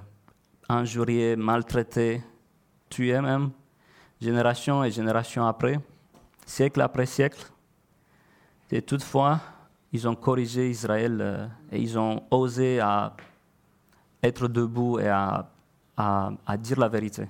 injuriés, 0.67 1.35
maltraités, 1.35 2.21
tués 2.89 3.21
même, 3.21 3.51
génération 4.21 4.83
et 4.83 4.91
génération 4.91 5.45
après, 5.45 5.79
siècle 6.45 6.81
après 6.81 7.05
siècle. 7.05 7.51
Et 8.71 8.81
toutefois, 8.81 9.39
ils 9.91 10.07
ont 10.07 10.15
corrigé 10.15 10.69
Israël 10.69 11.17
euh, 11.21 11.47
et 11.71 11.79
ils 11.79 11.97
ont 11.97 12.23
osé 12.29 12.79
être 14.21 14.47
debout 14.47 14.99
et 14.99 15.07
à 15.07 16.57
dire 16.57 16.79
la 16.79 16.87
vérité. 16.87 17.27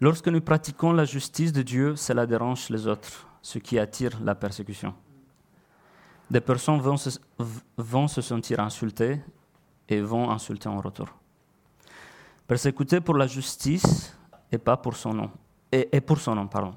Lorsque 0.00 0.28
nous 0.28 0.40
pratiquons 0.40 0.92
la 0.92 1.04
justice 1.04 1.52
de 1.52 1.62
Dieu, 1.62 1.96
cela 1.96 2.26
dérange 2.26 2.68
les 2.68 2.86
autres, 2.86 3.26
ce 3.42 3.58
qui 3.58 3.78
attire 3.78 4.18
la 4.22 4.34
persécution 4.34 4.94
des 6.30 6.40
personnes 6.40 6.80
vont 6.80 6.96
se, 6.96 7.18
vont 7.76 8.08
se 8.08 8.20
sentir 8.20 8.60
insultées 8.60 9.20
et 9.88 10.00
vont 10.00 10.30
insulter 10.30 10.68
en 10.68 10.80
retour. 10.80 11.08
Persécuter 12.46 13.00
pour 13.00 13.16
la 13.16 13.26
justice 13.26 14.16
et 14.50 14.58
pas 14.58 14.76
pour 14.76 14.96
son 14.96 15.14
nom. 15.14 15.30
Et, 15.70 15.88
et, 15.92 16.00
pour 16.00 16.18
son 16.18 16.34
nom, 16.34 16.46
pardon. 16.46 16.74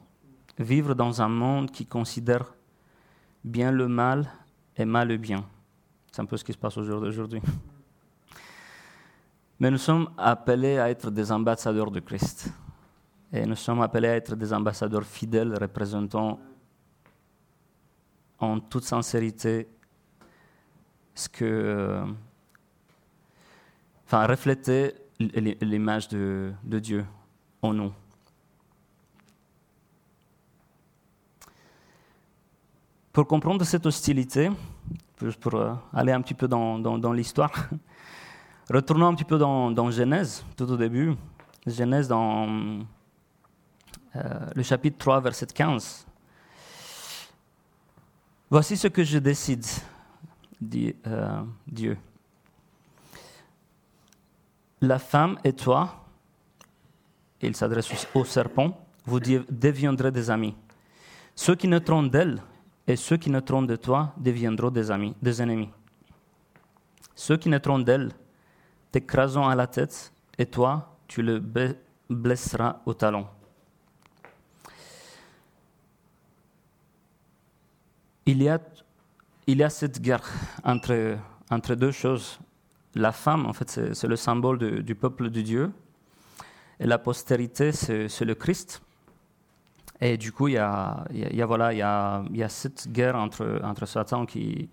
Vivre 0.57 0.93
dans 0.93 1.21
un 1.21 1.29
monde 1.29 1.71
qui 1.71 1.85
considère 1.85 2.53
bien 3.43 3.71
le 3.71 3.87
mal 3.87 4.29
et 4.75 4.85
mal 4.85 5.07
le 5.07 5.17
bien. 5.17 5.45
C'est 6.11 6.21
un 6.21 6.25
peu 6.25 6.37
ce 6.37 6.43
qui 6.43 6.53
se 6.53 6.57
passe 6.57 6.77
aujourd'hui. 6.77 7.41
Mais 9.59 9.71
nous 9.71 9.77
sommes 9.77 10.09
appelés 10.17 10.77
à 10.77 10.89
être 10.89 11.09
des 11.09 11.31
ambassadeurs 11.31 11.91
de 11.91 11.99
Christ. 11.99 12.51
Et 13.31 13.45
nous 13.45 13.55
sommes 13.55 13.81
appelés 13.81 14.09
à 14.09 14.15
être 14.15 14.35
des 14.35 14.51
ambassadeurs 14.53 15.05
fidèles 15.05 15.55
représentant 15.55 16.39
en 18.41 18.59
toute 18.59 18.83
sincérité 18.83 19.67
ce 21.15 21.29
que. 21.29 21.45
Euh, 21.45 22.05
enfin, 24.05 24.25
refléter 24.25 24.93
l'image 25.19 26.07
de, 26.09 26.53
Dieu 26.63 27.05
en 27.61 27.73
nous. 27.73 27.93
Pour 33.13 33.27
comprendre 33.27 33.63
cette 33.65 33.85
hostilité, 33.85 34.49
pour 35.39 35.55
euh, 35.55 35.73
aller 35.93 36.11
un 36.11 36.21
petit 36.21 36.33
peu 36.33 36.47
dans, 36.47 36.79
dans, 36.79 37.13
l'histoire, 37.13 37.51
retournons 38.69 39.07
un 39.07 39.13
petit 39.13 39.25
peu 39.25 39.37
dans, 39.37 39.91
Genèse, 39.91 40.45
tout 40.55 40.69
au 40.71 40.77
début. 40.77 41.13
Genèse 41.67 42.07
dans 42.07 42.79
euh, 44.15 44.39
le 44.55 44.63
chapitre 44.63 44.97
3, 44.97 45.19
verset 45.19 45.47
15. 45.47 46.07
Voici 48.51 48.75
ce 48.75 48.89
que 48.89 49.01
je 49.01 49.17
décide, 49.17 49.65
dit 50.59 50.93
euh, 51.07 51.41
Dieu. 51.65 51.97
La 54.81 54.99
femme 54.99 55.39
et 55.45 55.53
toi, 55.53 56.03
il 57.41 57.55
s'adresse 57.55 57.89
au 58.13 58.25
serpent, 58.25 58.77
vous 59.05 59.21
deviendrez 59.21 60.11
des 60.11 60.29
amis. 60.29 60.53
Ceux 61.33 61.55
qui 61.55 61.69
naîtront 61.69 62.03
d'elle 62.03 62.41
et 62.85 62.97
ceux 62.97 63.15
qui 63.15 63.29
naîtront 63.29 63.61
de 63.61 63.77
toi 63.77 64.13
deviendront 64.17 64.69
des 64.69 64.91
amis, 64.91 65.15
des 65.21 65.41
ennemis. 65.41 65.69
Ceux 67.15 67.37
qui 67.37 67.47
naîtront 67.47 67.79
d'elle 67.79 68.11
t'écraseront 68.91 69.47
à 69.47 69.55
la 69.55 69.67
tête 69.67 70.11
et 70.37 70.45
toi, 70.45 70.97
tu 71.07 71.21
le 71.21 71.41
blesseras 72.09 72.81
au 72.85 72.93
talon. 72.93 73.27
Il 78.25 78.43
y 78.43 78.49
a, 78.49 78.59
il 79.47 79.57
y 79.57 79.63
a 79.63 79.69
cette 79.69 80.01
guerre 80.01 80.23
entre, 80.63 81.17
entre 81.49 81.75
deux 81.75 81.91
choses. 81.91 82.39
La 82.95 83.11
femme, 83.11 83.45
en 83.45 83.53
fait, 83.53 83.93
c'est 83.93 84.07
le 84.07 84.15
symbole 84.15 84.83
du 84.83 84.95
peuple 84.95 85.29
de 85.29 85.41
Dieu. 85.41 85.71
Et 86.79 86.85
la 86.85 86.97
postérité, 86.97 87.71
c'est 87.71 88.25
le 88.25 88.35
Christ. 88.35 88.81
Et 89.99 90.17
du 90.17 90.31
coup, 90.31 90.47
il 90.47 90.55
y 90.55 90.57
a, 90.57 91.05
il 91.11 91.35
y 91.35 91.41
a, 91.41 91.45
voilà, 91.45 91.73
il 91.73 91.77
y 91.77 91.81
a, 91.83 92.23
y 92.33 92.41
a 92.41 92.49
cette 92.49 92.91
guerre 92.91 93.15
entre, 93.15 93.61
entre 93.63 93.85
Satan 93.85 94.25
qui, 94.25 94.67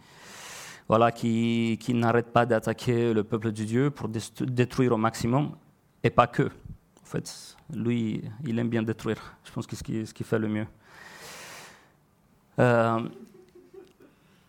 voilà, 0.88 1.12
qui, 1.12 1.76
qui 1.78 1.92
n'arrête 1.92 2.32
pas 2.32 2.46
d'attaquer 2.46 3.12
le 3.12 3.22
peuple 3.24 3.52
de 3.52 3.62
Dieu 3.62 3.90
pour 3.90 4.08
détruire 4.08 4.92
au 4.92 4.96
maximum, 4.96 5.54
et 6.02 6.08
pas 6.08 6.26
que. 6.26 6.44
En 6.44 7.04
fait, 7.04 7.56
lui, 7.74 8.24
il 8.46 8.58
aime 8.58 8.70
bien 8.70 8.82
détruire. 8.82 9.36
Je 9.44 9.52
pense 9.52 9.66
que 9.66 9.76
c'est 9.76 9.80
ce 9.80 9.84
qui, 9.84 10.06
ce 10.06 10.14
qui 10.14 10.24
fait 10.24 10.38
le 10.38 10.48
mieux. 10.48 10.66
Euh, 12.58 13.00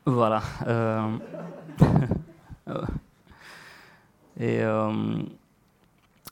voilà. 0.09 0.41
Euh, 0.67 1.17
et 4.39 4.61
euh, 4.61 4.91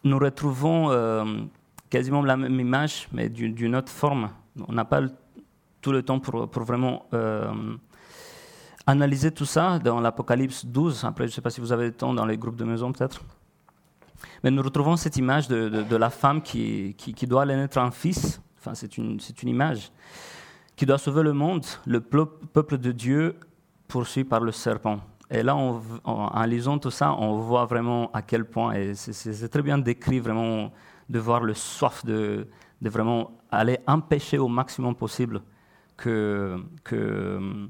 nous 0.03 0.19
retrouvons 0.19 1.49
quasiment 1.89 2.21
la 2.21 2.37
même 2.37 2.59
image, 2.59 3.07
mais 3.11 3.29
d'une 3.29 3.75
autre 3.75 3.91
forme. 3.91 4.29
On 4.67 4.73
n'a 4.73 4.85
pas 4.85 5.01
tout 5.81 5.91
le 5.91 6.03
temps 6.03 6.19
pour, 6.19 6.47
vraiment 6.63 7.05
analyser 8.85 9.31
tout 9.31 9.45
ça 9.45 9.79
dans 9.79 9.99
l'Apocalypse 9.99 10.65
12. 10.65 11.03
Après, 11.03 11.25
je 11.25 11.31
ne 11.31 11.35
sais 11.35 11.41
pas 11.41 11.49
si 11.49 11.61
vous 11.61 11.71
avez 11.71 11.87
le 11.87 11.93
temps 11.93 12.13
dans 12.13 12.25
les 12.25 12.37
groupes 12.37 12.55
de 12.55 12.63
maison, 12.63 12.91
peut-être. 12.91 13.21
Mais 14.43 14.51
nous 14.51 14.61
retrouvons 14.61 14.95
cette 14.95 15.17
image 15.17 15.47
de, 15.47 15.95
la 15.95 16.09
femme 16.09 16.41
qui, 16.41 16.95
doit 17.27 17.43
aller 17.43 17.55
naître 17.55 17.77
un 17.77 17.91
fils. 17.91 18.41
Enfin, 18.57 18.73
c'est 18.73 18.97
une, 18.97 19.19
image 19.43 19.91
qui 20.75 20.85
doit 20.85 20.97
sauver 20.97 21.23
le 21.23 21.33
monde. 21.33 21.65
Le 21.85 22.01
peuple 22.01 22.77
de 22.77 22.91
Dieu 22.91 23.35
poursuit 23.87 24.23
par 24.23 24.41
le 24.41 24.51
serpent. 24.51 24.99
Et 25.29 25.43
là, 25.43 25.55
en 25.55 26.43
lisant 26.45 26.77
tout 26.79 26.91
ça, 26.91 27.13
on 27.13 27.39
voit 27.39 27.65
vraiment 27.65 28.09
à 28.13 28.21
quel 28.21 28.45
point, 28.45 28.73
et 28.73 28.93
c'est 28.95 29.49
très 29.49 29.61
bien 29.61 29.77
décrit 29.77 30.19
vraiment, 30.19 30.71
de 31.09 31.19
voir 31.19 31.41
le 31.41 31.53
soif 31.53 32.05
de, 32.05 32.47
de 32.81 32.89
vraiment 32.89 33.31
aller 33.51 33.79
empêcher 33.87 34.37
au 34.37 34.47
maximum 34.47 34.95
possible 34.95 35.41
que, 35.97 36.57
que 36.83 37.69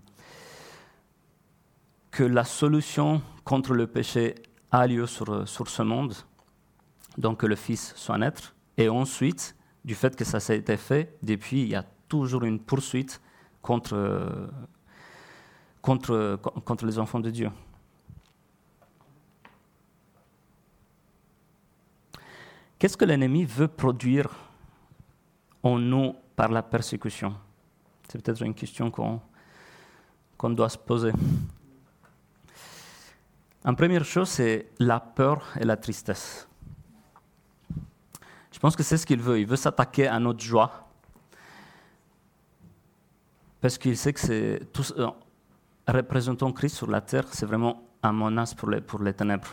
que 2.17 2.24
la 2.24 2.43
solution 2.43 3.21
contre 3.43 3.75
le 3.75 3.86
péché 3.86 4.33
a 4.71 4.88
lieu 4.88 5.05
sur, 5.05 5.47
sur 5.47 5.67
ce 5.67 5.83
monde, 5.83 6.15
donc 7.15 7.41
que 7.41 7.45
le 7.45 7.55
Fils 7.55 7.93
soit 7.95 8.17
naître, 8.17 8.55
et 8.75 8.89
ensuite, 8.89 9.55
du 9.86 9.93
fait 9.93 10.15
que 10.15 10.25
ça 10.25 10.39
s'est 10.39 10.57
été 10.57 10.77
fait, 10.77 11.15
depuis, 11.21 11.62
il 11.62 11.67
y 11.67 11.75
a 11.75 11.86
toujours 12.07 12.43
une 12.43 12.59
poursuite 12.59 13.21
contre, 13.62 14.50
contre, 15.81 16.86
les 16.86 17.00
enfants 17.00 17.19
de 17.19 17.29
Dieu. 17.29 17.50
Qu'est-ce 22.77 22.98
que 22.98 23.05
l'ennemi 23.05 23.46
veut 23.46 23.67
produire 23.67 24.29
en 25.63 25.79
nous 25.79 26.15
par 26.36 26.50
la 26.50 26.62
persécution? 26.62 27.36
C'est 28.07 28.22
peut-être 28.22 28.43
une 28.43 28.53
question 28.53 28.91
qu'on 28.91 30.50
doit 30.51 30.69
se 30.69 30.77
poser. 30.77 31.12
En 33.65 33.74
première 33.74 34.05
chose, 34.05 34.29
c'est 34.29 34.69
la 34.79 35.00
peur 35.00 35.43
et 35.60 35.65
la 35.65 35.75
tristesse. 35.75 36.48
Je 38.51 38.60
pense 38.60 38.75
que 38.75 38.84
c'est 38.84 38.98
ce 38.98 39.05
qu'il 39.05 39.22
veut. 39.22 39.39
Il 39.39 39.48
veut 39.48 39.55
s'attaquer 39.55 40.07
à 40.07 40.19
notre 40.19 40.41
joie. 40.41 40.88
Parce 43.60 43.77
qu'il 43.77 43.98
sait 43.98 44.13
que 44.13 44.19
c'est 44.19 44.72
représentant 45.88 46.51
Christ 46.51 46.75
sur 46.75 46.89
la 46.89 47.01
terre, 47.01 47.25
c'est 47.32 47.46
vraiment 47.46 47.84
un 48.03 48.12
menace 48.12 48.53
pour 48.53 48.70
les, 48.70 48.82
pour 48.82 49.01
les 49.01 49.13
ténèbres. 49.13 49.48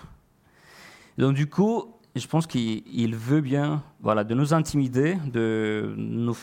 donc 1.17 1.35
du 1.35 1.49
coup, 1.49 1.95
je 2.15 2.27
pense 2.27 2.47
qu'il 2.47 3.17
veut 3.17 3.41
bien 3.41 3.83
voilà, 4.01 4.23
de 4.25 4.35
nous 4.35 4.55
intimider, 4.55 5.17
de 5.27 5.95
nous, 5.97 6.37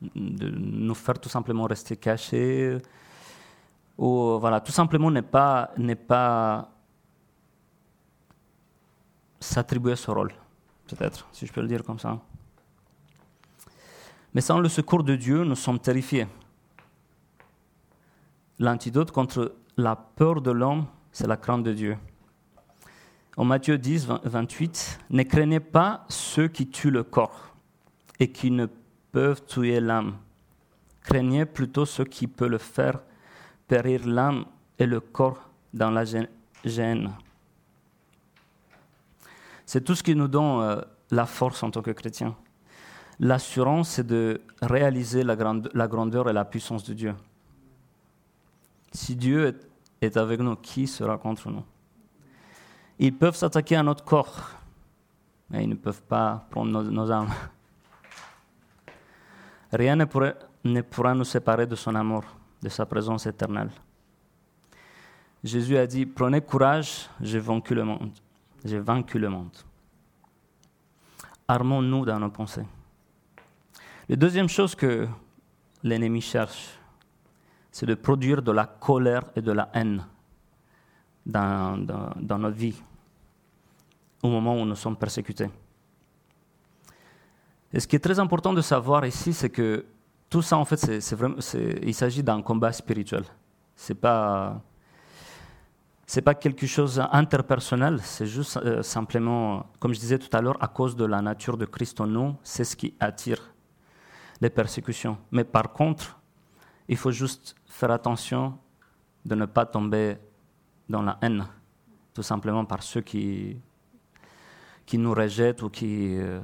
de 0.00 0.50
nous 0.50 0.94
faire 0.94 1.18
tout 1.18 1.28
simplement 1.28 1.64
rester 1.64 1.96
cachés, 1.96 2.78
ou 3.96 4.38
voilà, 4.40 4.60
tout 4.60 4.72
simplement 4.72 5.10
ne 5.10 5.20
pas, 5.20 5.70
n'est 5.76 5.94
pas 5.94 6.70
s'attribuer 9.38 9.94
ce 9.96 10.10
rôle, 10.10 10.32
peut-être, 10.88 11.28
si 11.32 11.46
je 11.46 11.52
peux 11.52 11.60
le 11.60 11.68
dire 11.68 11.84
comme 11.84 11.98
ça. 11.98 12.18
Mais 14.32 14.40
sans 14.40 14.58
le 14.58 14.68
secours 14.68 15.04
de 15.04 15.14
Dieu, 15.14 15.44
nous 15.44 15.54
sommes 15.54 15.78
terrifiés. 15.78 16.26
L'antidote 18.58 19.10
contre 19.10 19.54
la 19.76 19.96
peur 19.96 20.40
de 20.40 20.50
l'homme, 20.50 20.86
c'est 21.12 21.26
la 21.26 21.36
crainte 21.36 21.64
de 21.64 21.72
Dieu. 21.72 21.96
En 23.36 23.44
Matthieu 23.44 23.78
10, 23.78 24.06
28, 24.22 25.00
ne 25.10 25.22
craignez 25.24 25.60
pas 25.60 26.04
ceux 26.08 26.46
qui 26.46 26.68
tuent 26.68 26.92
le 26.92 27.02
corps 27.02 27.54
et 28.20 28.30
qui 28.30 28.50
ne 28.50 28.66
peuvent 29.10 29.44
tuer 29.44 29.80
l'âme. 29.80 30.16
Craignez 31.02 31.44
plutôt 31.44 31.84
ceux 31.84 32.04
qui 32.04 32.26
peuvent 32.26 32.50
le 32.50 32.58
faire 32.58 33.00
périr 33.66 34.06
l'âme 34.06 34.44
et 34.78 34.86
le 34.86 35.00
corps 35.00 35.50
dans 35.72 35.90
la 35.90 36.04
gêne. 36.04 37.10
C'est 39.66 39.82
tout 39.82 39.94
ce 39.94 40.02
qui 40.02 40.14
nous 40.14 40.28
donne 40.28 40.60
euh, 40.60 40.80
la 41.10 41.26
force 41.26 41.62
en 41.62 41.70
tant 41.70 41.82
que 41.82 41.90
chrétiens. 41.90 42.36
L'assurance, 43.20 43.90
c'est 43.90 44.06
de 44.06 44.40
réaliser 44.60 45.22
la, 45.22 45.36
grandeur 45.36 46.28
et 46.28 46.32
la 46.32 46.44
puissance 46.44 46.84
de 46.84 46.94
Dieu. 46.94 47.14
Si 48.94 49.16
Dieu 49.16 49.60
est, 50.00 50.16
avec 50.16 50.40
nous, 50.40 50.56
qui 50.56 50.86
sera 50.86 51.18
contre 51.18 51.50
nous? 51.50 51.64
Ils 53.00 53.12
peuvent 53.12 53.34
s'attaquer 53.34 53.74
à 53.74 53.82
notre 53.82 54.04
corps, 54.04 54.52
mais 55.50 55.64
ils 55.64 55.68
ne 55.68 55.74
peuvent 55.74 56.02
pas 56.02 56.46
prendre 56.48 56.70
nos, 56.70 56.84
nos 56.84 57.10
âmes. 57.10 57.28
Rien 59.72 59.96
ne, 59.96 60.04
ne 60.64 60.80
pourra 60.82 61.12
nous 61.12 61.24
séparer 61.24 61.66
de 61.66 61.74
son 61.74 61.96
amour 61.96 62.22
de 62.62 62.68
sa 62.68 62.86
présence 62.86 63.26
éternelle. 63.26 63.70
Jésus 65.42 65.76
a 65.76 65.86
dit, 65.86 66.06
prenez 66.06 66.40
courage, 66.40 67.10
j'ai 67.20 67.40
vaincu 67.40 67.74
le 67.74 67.84
monde. 67.84 68.12
J'ai 68.64 68.78
vaincu 68.78 69.18
le 69.18 69.28
monde. 69.28 69.56
Armons-nous 71.48 72.06
dans 72.06 72.18
nos 72.18 72.30
pensées. 72.30 72.64
La 74.08 74.16
deuxième 74.16 74.48
chose 74.48 74.74
que 74.74 75.06
l'ennemi 75.82 76.22
cherche, 76.22 76.78
c'est 77.74 77.86
de 77.86 77.96
produire 77.96 78.40
de 78.40 78.52
la 78.52 78.66
colère 78.66 79.24
et 79.34 79.42
de 79.42 79.50
la 79.50 79.68
haine 79.74 80.06
dans, 81.26 81.76
dans, 81.76 82.38
notre 82.38 82.56
vie 82.56 82.80
au 84.22 84.28
moment 84.28 84.54
où 84.54 84.64
nous 84.64 84.76
sommes 84.76 84.96
persécutés. 84.96 85.50
Et 87.72 87.80
ce 87.80 87.88
qui 87.88 87.96
est 87.96 87.98
très 87.98 88.20
important 88.20 88.52
de 88.52 88.60
savoir 88.60 89.04
ici, 89.04 89.32
c'est 89.32 89.50
que 89.50 89.86
tout 90.30 90.40
ça, 90.40 90.56
en 90.56 90.64
fait, 90.64 90.76
c'est, 91.00 91.16
vraiment, 91.16 91.38
il 91.82 91.94
s'agit 91.94 92.22
d'un 92.22 92.42
combat 92.42 92.70
spirituel. 92.70 93.24
C'est 93.74 93.96
pas, 93.96 94.62
c'est 96.06 96.22
pas 96.22 96.36
quelque 96.36 96.68
chose 96.68 96.94
d'interpersonnel, 96.94 97.98
c'est 98.04 98.26
juste 98.26 98.56
euh, 98.58 98.84
simplement, 98.84 99.66
comme 99.80 99.92
je 99.92 99.98
disais 99.98 100.20
tout 100.20 100.30
à 100.36 100.40
l'heure, 100.40 100.62
à 100.62 100.68
cause 100.68 100.94
de 100.94 101.06
la 101.06 101.20
nature 101.20 101.56
de 101.56 101.64
Christ 101.64 102.00
en 102.00 102.06
nous, 102.06 102.36
c'est 102.44 102.62
ce 102.62 102.76
qui 102.76 102.94
attire 103.00 103.52
les 104.40 104.50
persécutions. 104.50 105.18
Mais 105.32 105.42
par 105.42 105.72
contre, 105.72 106.20
il 106.88 106.96
faut 106.96 107.10
juste 107.10 107.54
faire 107.74 107.90
attention 107.90 108.56
de 109.24 109.34
ne 109.34 109.46
pas 109.46 109.66
tomber 109.66 110.16
dans 110.88 111.02
la 111.02 111.18
haine, 111.22 111.44
tout 112.14 112.22
simplement 112.22 112.64
par 112.64 112.84
ceux 112.84 113.00
qui, 113.00 113.56
qui 114.86 114.96
nous 114.96 115.12
rejettent 115.12 115.60
ou 115.62 115.70
qui, 115.70 116.16
euh, 116.16 116.40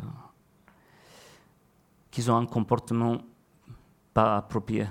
ont 2.29 2.37
un 2.37 2.47
comportement 2.47 3.19
pas 4.13 4.39
approprié. 4.39 4.89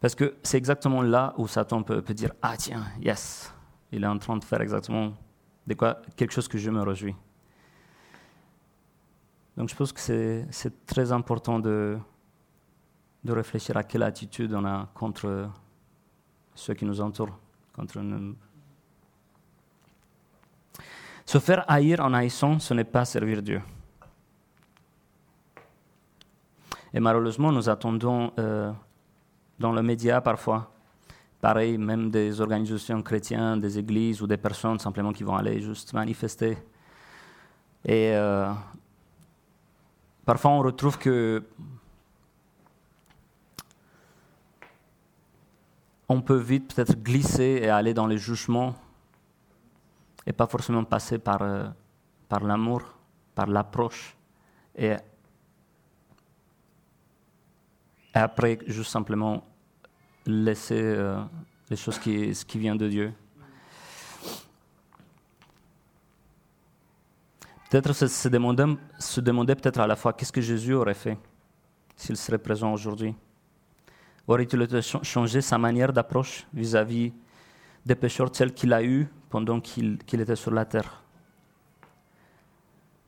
Parce 0.00 0.14
que 0.14 0.36
c'est 0.44 0.56
exactement 0.56 1.02
là 1.02 1.34
où 1.36 1.48
Satan 1.48 1.82
peut, 1.82 2.00
dire 2.14 2.30
Ah, 2.40 2.56
tiens, 2.56 2.84
yes, 3.00 3.52
il 3.90 4.04
est 4.04 4.06
en 4.06 4.18
train 4.18 4.36
de 4.36 4.44
faire 4.44 4.60
exactement 4.60 5.14
de 5.66 5.74
quoi, 5.74 6.00
quelque 6.14 6.32
chose 6.32 6.46
que 6.46 6.58
je 6.58 6.70
me 6.70 6.80
réjouis. 6.80 7.16
Donc 9.56 9.68
je 9.68 9.74
pense 9.74 9.92
que 9.92 10.00
c'est 10.50 10.86
très 10.86 11.10
important 11.10 11.58
de, 11.58 11.98
de 13.24 13.32
réfléchir 13.32 13.76
à 13.76 13.82
quelle 13.82 14.02
attitude 14.02 14.52
on 14.54 14.64
a 14.64 14.88
contre 14.94 15.48
ceux 16.54 16.74
qui 16.74 16.84
nous 16.84 17.00
entourent, 17.00 17.38
contre 17.74 18.00
nous. 18.00 18.36
Se 21.24 21.38
faire 21.38 21.64
haïr 21.66 22.00
en 22.00 22.12
haïssant, 22.12 22.58
ce 22.58 22.74
n'est 22.74 22.84
pas 22.84 23.04
servir 23.04 23.42
Dieu. 23.42 23.62
Et 26.92 27.00
malheureusement, 27.00 27.50
nous 27.50 27.68
attendons 27.68 28.30
euh, 28.38 28.70
dans 29.58 29.72
le 29.72 29.82
média 29.82 30.20
parfois, 30.20 30.70
pareil, 31.40 31.78
même 31.78 32.10
des 32.10 32.40
organisations 32.40 33.02
chrétiennes, 33.02 33.58
des 33.58 33.78
églises 33.78 34.22
ou 34.22 34.26
des 34.26 34.36
personnes 34.36 34.78
simplement 34.78 35.12
qui 35.12 35.24
vont 35.24 35.34
aller 35.34 35.60
juste 35.60 35.92
manifester. 35.92 36.58
Et 37.84 38.12
euh, 38.14 38.52
parfois, 40.24 40.52
on 40.52 40.60
retrouve 40.60 40.98
que 40.98 41.42
on 46.08 46.20
peut 46.20 46.36
vite 46.36 46.74
peut-être 46.74 47.02
glisser 47.02 47.60
et 47.62 47.68
aller 47.68 47.94
dans 47.94 48.06
les 48.06 48.18
jugements 48.18 48.74
et 50.26 50.32
pas 50.32 50.46
forcément 50.46 50.84
passer 50.84 51.18
par, 51.18 51.42
euh, 51.42 51.66
par 52.28 52.44
l'amour, 52.44 52.82
par 53.34 53.46
l'approche 53.46 54.16
et 54.76 54.94
après 58.12 58.58
juste 58.66 58.90
simplement 58.90 59.44
laisser 60.26 60.80
euh, 60.80 61.22
les 61.68 61.76
choses 61.76 61.98
qui, 61.98 62.34
ce 62.34 62.44
qui 62.44 62.58
vient 62.58 62.76
de 62.76 62.88
Dieu. 62.88 63.12
Peut-être 67.70 67.92
se, 67.92 68.28
demander, 68.28 68.76
se 68.98 69.20
demander 69.20 69.54
peut-être 69.56 69.80
à 69.80 69.86
la 69.86 69.96
fois 69.96 70.12
qu'est-ce 70.12 70.32
que 70.32 70.40
Jésus 70.40 70.74
aurait 70.74 70.94
fait 70.94 71.18
s'il 71.96 72.16
serait 72.16 72.38
présent 72.38 72.72
aujourd'hui. 72.72 73.14
Aurait-il 74.26 74.66
changé 75.02 75.40
sa 75.40 75.58
manière 75.58 75.92
d'approche 75.92 76.46
vis-à-vis 76.54 77.12
des 77.84 77.94
pécheurs 77.94 78.30
tels 78.30 78.54
qu'il 78.54 78.72
a 78.72 78.82
eu 78.82 79.06
pendant 79.28 79.60
qu'il 79.60 79.98
était 80.12 80.36
sur 80.36 80.50
la 80.50 80.64
terre? 80.64 81.02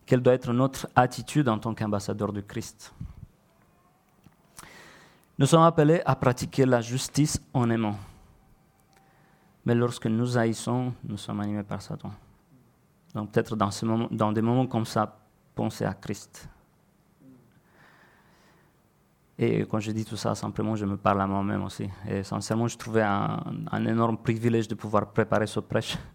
Quelle 0.04 0.20
doit 0.20 0.34
être 0.34 0.52
notre 0.52 0.88
attitude 0.94 1.48
en 1.48 1.58
tant 1.58 1.74
qu'ambassadeur 1.74 2.32
de 2.32 2.40
Christ? 2.42 2.94
Nous 5.38 5.46
sommes 5.46 5.62
appelés 5.62 6.00
à 6.04 6.14
pratiquer 6.14 6.64
la 6.64 6.80
justice 6.80 7.40
en 7.52 7.68
aimant. 7.70 7.96
Mais 9.64 9.74
lorsque 9.74 10.06
nous 10.06 10.38
haïssons, 10.38 10.92
nous 11.02 11.16
sommes 11.16 11.40
animés 11.40 11.64
par 11.64 11.82
Satan. 11.82 12.12
Donc 13.14 13.32
peut-être 13.32 13.56
dans, 13.56 13.70
dans 14.10 14.32
des 14.32 14.42
moments 14.42 14.66
comme 14.66 14.86
ça, 14.86 15.18
pensez 15.54 15.84
à 15.84 15.94
Christ. 15.94 16.48
Et 19.38 19.66
quand 19.66 19.80
je 19.80 19.92
dis 19.92 20.04
tout 20.04 20.16
ça, 20.16 20.34
simplement, 20.34 20.76
je 20.76 20.86
me 20.86 20.96
parle 20.96 21.20
à 21.20 21.26
moi-même 21.26 21.64
aussi. 21.64 21.88
Et 22.08 22.22
sincèrement, 22.22 22.68
je 22.68 22.78
trouvais 22.78 23.02
un, 23.02 23.84
énorme 23.86 24.16
privilège 24.16 24.66
de 24.66 24.74
pouvoir 24.74 25.12
préparer 25.12 25.46
ce 25.46 25.60
prêche. 25.60 25.96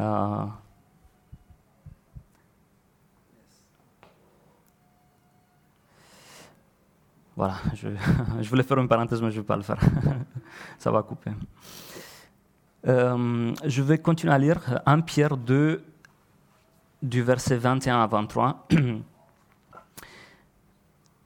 Euh, 0.00 0.46
voilà, 7.36 7.56
je, 7.74 8.48
voulais 8.48 8.62
faire 8.62 8.78
une 8.78 8.88
parenthèse, 8.88 9.20
mais 9.20 9.30
je 9.30 9.36
ne 9.36 9.40
vais 9.42 9.46
pas 9.46 9.56
le 9.56 9.62
faire. 9.62 9.78
ça 10.78 10.90
va 10.90 11.02
couper. 11.02 11.32
Euh, 12.86 13.52
je 13.66 13.82
vais 13.82 13.98
continuer 13.98 14.32
à 14.32 14.38
lire 14.38 14.80
1 14.86 15.02
Pierre 15.02 15.36
2, 15.36 15.84
du 17.02 17.22
verset 17.22 17.58
21 17.58 18.00
à 18.00 18.06
23. 18.06 18.66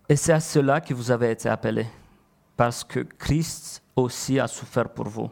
Et 0.09 0.17
c'est 0.17 0.33
à 0.33 0.41
cela 0.41 0.81
que 0.81 0.95
vous 0.95 1.11
avez 1.11 1.31
été 1.31 1.49
appelés, 1.49 1.87
parce 2.57 2.85
que 2.85 3.01
Christ 3.01 3.83
aussi 3.95 4.39
a 4.39 4.47
souffert 4.47 4.89
pour 4.89 5.09
vous. 5.09 5.31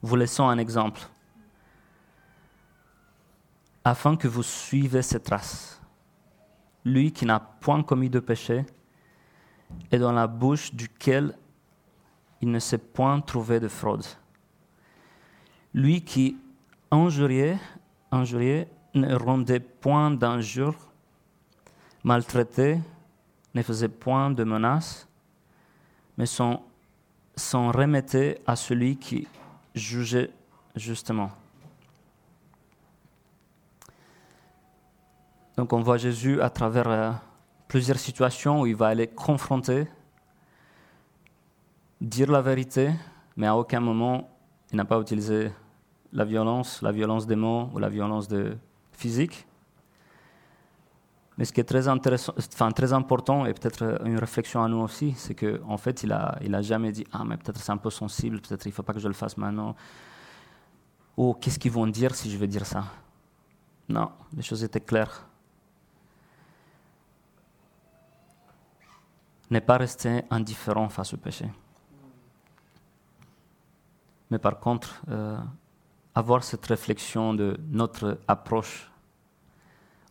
Vous 0.00 0.16
laissons 0.16 0.48
un 0.48 0.58
exemple, 0.58 1.00
afin 3.84 4.16
que 4.16 4.28
vous 4.28 4.42
suivez 4.42 5.02
ses 5.02 5.20
traces. 5.20 5.80
Lui 6.84 7.12
qui 7.12 7.26
n'a 7.26 7.40
point 7.40 7.82
commis 7.82 8.10
de 8.10 8.20
péché, 8.20 8.64
et 9.90 9.98
dans 9.98 10.12
la 10.12 10.26
bouche 10.26 10.74
duquel 10.74 11.36
il 12.40 12.50
ne 12.50 12.58
s'est 12.58 12.78
point 12.78 13.20
trouvé 13.20 13.60
de 13.60 13.68
fraude 13.68 14.04
lui 15.74 16.02
qui 16.02 16.36
injuriait, 16.90 17.58
injuriait 18.10 18.68
ne 18.94 19.14
rendait 19.14 19.60
point 19.60 20.10
d'injures, 20.10 20.76
maltraitait, 22.04 22.80
ne 23.54 23.62
faisait 23.62 23.88
point 23.88 24.30
de 24.30 24.44
menaces, 24.44 25.08
mais 26.16 26.26
s'en 26.26 26.62
remettait 27.36 28.40
à 28.46 28.56
celui 28.56 28.96
qui 28.96 29.26
jugeait 29.74 30.30
justement. 30.76 31.30
Donc 35.56 35.72
on 35.72 35.80
voit 35.80 35.98
Jésus 35.98 36.40
à 36.40 36.48
travers 36.50 36.88
euh, 36.88 37.12
plusieurs 37.68 37.98
situations 37.98 38.62
où 38.62 38.66
il 38.66 38.74
va 38.74 38.88
aller 38.88 39.06
confronter, 39.06 39.86
dire 42.00 42.30
la 42.30 42.40
vérité, 42.40 42.90
mais 43.36 43.46
à 43.46 43.56
aucun 43.56 43.80
moment 43.80 44.28
il 44.72 44.76
n'a 44.76 44.86
pas 44.86 44.98
utilisé 44.98 45.52
la 46.12 46.24
violence, 46.24 46.80
la 46.82 46.92
violence 46.92 47.26
des 47.26 47.36
mots 47.36 47.68
ou 47.74 47.78
la 47.78 47.90
violence 47.90 48.28
de 48.28 48.56
physique. 48.92 49.46
Mais 51.42 51.46
ce 51.46 51.52
qui 51.52 51.58
est 51.58 51.64
très, 51.64 51.88
intéressant, 51.88 52.32
important 52.92 53.46
et 53.46 53.52
peut-être 53.52 54.00
une 54.06 54.16
réflexion 54.16 54.62
à 54.62 54.68
nous 54.68 54.76
aussi, 54.76 55.12
c'est 55.16 55.34
qu'en 55.34 55.72
en 55.72 55.76
fait, 55.76 56.04
il 56.04 56.10
n'a 56.10 56.38
a 56.40 56.62
jamais 56.62 56.92
dit 56.92 57.04
Ah, 57.10 57.24
mais 57.24 57.36
peut-être 57.36 57.58
c'est 57.58 57.72
un 57.72 57.78
peu 57.78 57.90
sensible, 57.90 58.40
peut-être 58.40 58.64
il 58.64 58.68
ne 58.68 58.74
faut 58.74 58.84
pas 58.84 58.92
que 58.92 59.00
je 59.00 59.08
le 59.08 59.12
fasse 59.12 59.36
maintenant. 59.36 59.74
Ou 61.16 61.34
qu'est-ce 61.34 61.58
qu'ils 61.58 61.72
vont 61.72 61.88
dire 61.88 62.14
si 62.14 62.30
je 62.30 62.36
vais 62.36 62.46
dire 62.46 62.64
ça? 62.64 62.84
Non, 63.88 64.12
les 64.36 64.42
choses 64.42 64.62
étaient 64.62 64.78
claires. 64.82 65.26
Ne 69.50 69.58
pas 69.58 69.78
rester 69.78 70.22
indifférent 70.30 70.88
face 70.90 71.12
au 71.12 71.16
péché. 71.16 71.50
Mais 74.30 74.38
par 74.38 74.60
contre, 74.60 75.02
euh, 75.08 75.36
avoir 76.14 76.44
cette 76.44 76.64
réflexion 76.66 77.34
de 77.34 77.58
notre 77.68 78.20
approche 78.28 78.91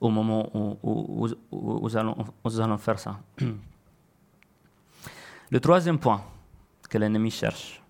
au 0.02 0.10
moment 0.10 0.50
où, 0.82 1.28
nous, 1.52 1.96
allons, 1.96 2.78
faire 2.78 3.00
ça. 3.00 3.20
Le 5.52 5.60
troisième 5.60 6.00
point 6.00 6.22
que 6.90 6.98
l'ennemi 6.98 7.30
cherche, 7.30 7.82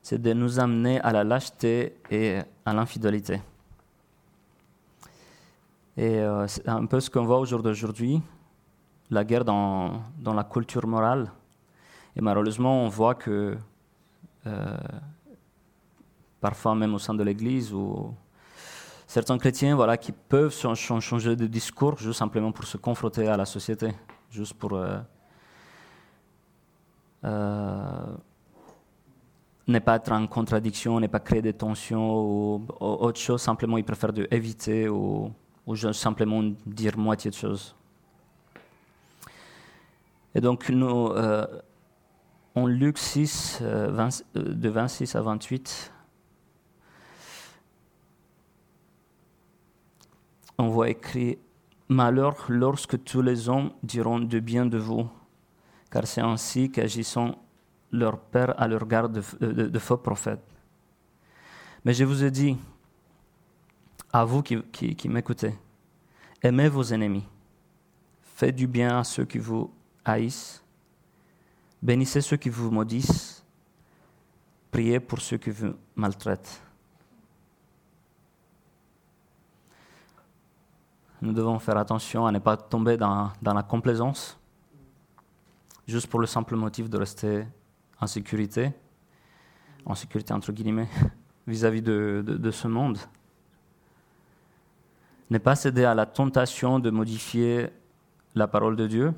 c'est 0.00 0.22
de 0.22 0.32
nous 0.32 0.60
amener 0.60 1.00
à 1.00 1.12
la 1.12 1.24
lâcheté 1.24 1.96
et 2.10 2.38
à 2.64 2.72
l'infidélité. 2.72 3.42
Et 5.96 6.18
euh, 6.20 6.46
c'est 6.46 6.68
un 6.68 6.86
peu 6.86 7.00
ce 7.00 7.10
qu'on 7.10 7.24
voit 7.24 7.38
au 7.40 7.44
jour 7.44 7.62
d'aujourd'hui, 7.62 8.20
la 9.10 9.24
guerre 9.24 9.44
dans, 9.44 10.00
la 10.24 10.44
culture 10.44 10.86
morale. 10.86 11.30
Et 12.14 12.20
malheureusement, 12.20 12.84
on 12.84 12.88
voit 12.88 13.14
que 13.14 13.56
euh, 14.46 14.78
parfois 16.40 16.74
même 16.74 16.94
au 16.94 16.98
sein 16.98 17.14
de 17.14 17.22
l'Église, 17.24 17.72
ou 17.72 18.14
certains 19.06 19.38
chrétiens 19.38 19.76
voilà, 19.76 19.96
qui 19.96 20.12
peuvent 20.12 20.54
changer 20.54 21.36
de 21.36 21.46
discours 21.46 21.98
juste 21.98 22.18
simplement 22.18 22.52
pour 22.52 22.64
se 22.64 22.76
confronter 22.76 23.28
à 23.28 23.36
la 23.36 23.44
société, 23.44 23.90
juste 24.30 24.54
pour 24.54 24.74
euh, 24.74 24.98
euh, 27.24 28.06
ne 29.66 29.78
pas 29.78 29.96
être 29.96 30.12
en 30.12 30.26
contradiction, 30.26 31.00
ne 31.00 31.06
pas 31.06 31.20
créer 31.20 31.42
des 31.42 31.52
tensions 31.52 32.20
ou, 32.20 32.66
autre 32.80 33.20
chose, 33.20 33.40
simplement 33.40 33.78
ils 33.78 33.84
préfèrent 33.84 34.12
éviter 34.30 34.88
ou, 34.88 35.32
ou 35.66 35.76
simplement 35.76 36.42
dire 36.66 36.96
moitié 36.98 37.30
de 37.30 37.36
choses. 37.36 37.74
Et 40.34 40.40
donc 40.40 40.68
nous, 40.68 41.08
euh, 41.10 41.46
en 42.56 42.66
Luc 42.66 42.98
6, 42.98 43.62
de 43.62 44.68
26 44.68 45.14
à 45.14 45.22
28, 45.22 45.93
on 50.58 50.68
voit 50.68 50.90
écrit 50.90 51.38
Malheur 51.88 52.46
lorsque 52.48 53.02
tous 53.04 53.20
les 53.20 53.48
hommes 53.48 53.70
diront 53.82 54.18
de 54.18 54.40
bien 54.40 54.64
de 54.64 54.78
vous, 54.78 55.08
car 55.90 56.06
c'est 56.06 56.22
ainsi 56.22 56.70
qu'agissant 56.70 57.36
leur 57.92 58.18
père 58.18 58.58
à 58.60 58.66
leur 58.66 58.86
garde 58.86 59.22
de, 59.40 59.78
faux 59.78 59.98
prophètes. 59.98 60.40
Mais 61.84 61.92
je 61.92 62.04
vous 62.04 62.24
ai 62.24 62.30
dit, 62.30 62.56
à 64.12 64.24
vous 64.24 64.42
qui, 64.42 64.62
qui 64.72 65.08
m'écoutez, 65.08 65.54
aimez 66.42 66.68
vos 66.68 66.84
ennemis, 66.84 67.26
faites 68.22 68.56
du 68.56 68.66
bien 68.66 68.98
à 68.98 69.04
ceux 69.04 69.26
qui 69.26 69.38
vous 69.38 69.70
haïssent, 70.04 70.64
bénissez 71.82 72.22
ceux 72.22 72.38
qui 72.38 72.48
vous 72.48 72.70
maudissent, 72.70 73.44
priez 74.70 75.00
pour 75.00 75.20
ceux 75.20 75.36
qui 75.36 75.50
vous 75.50 75.74
maltraitent. 75.94 76.63
Nous 81.24 81.32
devons 81.32 81.58
faire 81.58 81.78
attention 81.78 82.26
à 82.26 82.32
ne 82.32 82.38
pas 82.38 82.56
tomber 82.58 82.98
dans, 82.98 83.32
la 83.42 83.62
complaisance, 83.62 84.38
juste 85.88 86.06
pour 86.06 86.20
le 86.20 86.26
simple 86.26 86.54
motif 86.54 86.90
de 86.90 86.98
rester 86.98 87.46
en 87.98 88.06
sécurité, 88.06 88.72
en 89.86 89.94
sécurité 89.94 90.34
entre 90.34 90.52
guillemets, 90.52 90.88
vis-à-vis 91.46 91.80
de, 91.80 92.50
ce 92.52 92.68
monde. 92.68 92.98
Ne 95.30 95.38
pas 95.38 95.56
céder 95.56 95.84
à 95.84 95.94
la 95.94 96.04
tentation 96.04 96.78
de 96.78 96.90
modifier 96.90 97.70
la 98.34 98.46
parole 98.46 98.76
de 98.76 98.86
Dieu, 98.86 99.14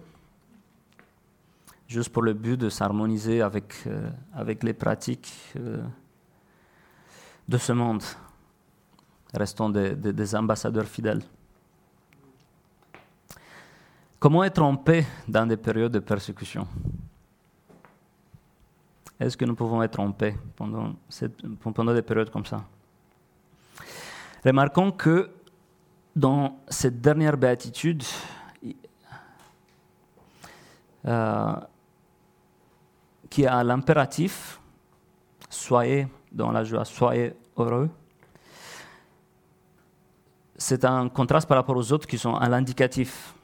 juste 1.89 2.11
pour 2.11 2.23
le 2.23 2.35
but 2.35 2.57
de 2.57 2.69
s'harmoniser 2.69 3.43
avec, 3.43 3.75
euh, 3.89 4.09
les 4.63 4.75
pratiques 4.75 5.35
euh, 5.57 5.83
de 7.49 7.59
ce 7.59 7.73
monde. 7.73 8.05
Restons 9.35 9.71
des 9.71 10.37
ambassadeurs 10.37 10.87
fidèles. 10.87 11.23
Comment 14.27 14.43
être 14.43 14.61
en 14.61 14.75
paix 14.75 15.07
dans 15.29 15.47
des 15.47 15.57
périodes 15.57 15.93
de 15.93 16.01
persécution? 16.01 16.67
Est-ce 19.21 19.37
que 19.37 19.45
nous 19.45 19.55
pouvons 19.55 19.85
être 19.85 20.01
en 20.01 20.11
paix 20.11 20.37
pendant, 20.57 21.95
des 21.95 22.03
périodes 22.03 22.31
comme 22.31 22.45
ça? 22.45 22.65
Remarquons 24.45 24.91
que 24.91 25.31
dans 26.17 26.59
cette 26.67 27.01
dernière 27.01 27.37
béatitude, 27.37 28.03
euh, 31.05 31.55
qui 33.31 33.47
a 33.47 33.63
l'impératif, 33.63 34.61
soyez 35.49 36.09
dans 36.33 36.51
la 36.51 36.65
joie, 36.65 36.85
soyez 36.85 37.33
heureux, 37.57 37.89
c'est 40.57 40.85
un 40.85 41.09
contraste 41.09 41.47
par 41.47 41.59
rapport 41.59 41.77
aux 41.77 41.93
autres 41.93 42.09
qui 42.09 42.19
sont 42.19 42.35
à 42.35 42.49
l'indicatif. 42.49 43.36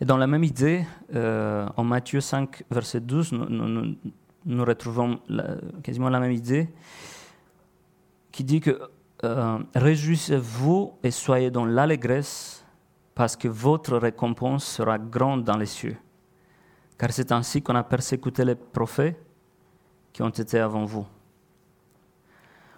Et 0.00 0.06
dans 0.06 0.16
la 0.16 0.26
même 0.26 0.44
idée, 0.44 0.86
euh, 1.14 1.68
en 1.76 1.84
Matthieu 1.84 2.20
5, 2.20 2.64
verset 2.70 3.00
12, 3.00 3.32
nous, 3.32 4.64
retrouvons 4.64 5.20
quasiment 5.82 6.08
la 6.08 6.20
même 6.20 6.32
idée 6.32 6.68
qui 8.32 8.42
dit 8.42 8.60
que 8.60 8.80
euh, 9.24 9.58
Réjouissez-vous 9.74 10.94
et 11.02 11.10
soyez 11.10 11.50
dans 11.50 11.66
l'allégresse 11.66 12.64
parce 13.14 13.36
que 13.36 13.48
votre 13.48 13.98
récompense 13.98 14.64
sera 14.64 14.98
grande 14.98 15.44
dans 15.44 15.58
les 15.58 15.66
cieux. 15.66 15.96
Car 16.96 17.12
c'est 17.12 17.30
ainsi 17.32 17.60
qu'on 17.60 17.74
a 17.74 17.82
persécuté 17.82 18.44
les 18.46 18.54
prophètes 18.54 19.20
qui 20.14 20.22
ont 20.22 20.30
été 20.30 20.58
avant 20.58 20.86
vous. 20.86 21.06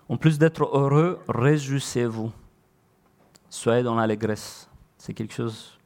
En 0.08 0.16
plus 0.16 0.38
d'être 0.38 0.64
heureux, 0.64 1.20
réjouissez-vous. 1.28 2.32
Soyez 3.48 3.84
dans 3.84 3.94
l'allégresse. 3.94 4.68
C'est 4.98 5.14
quelque 5.14 5.32
chose 5.32 5.78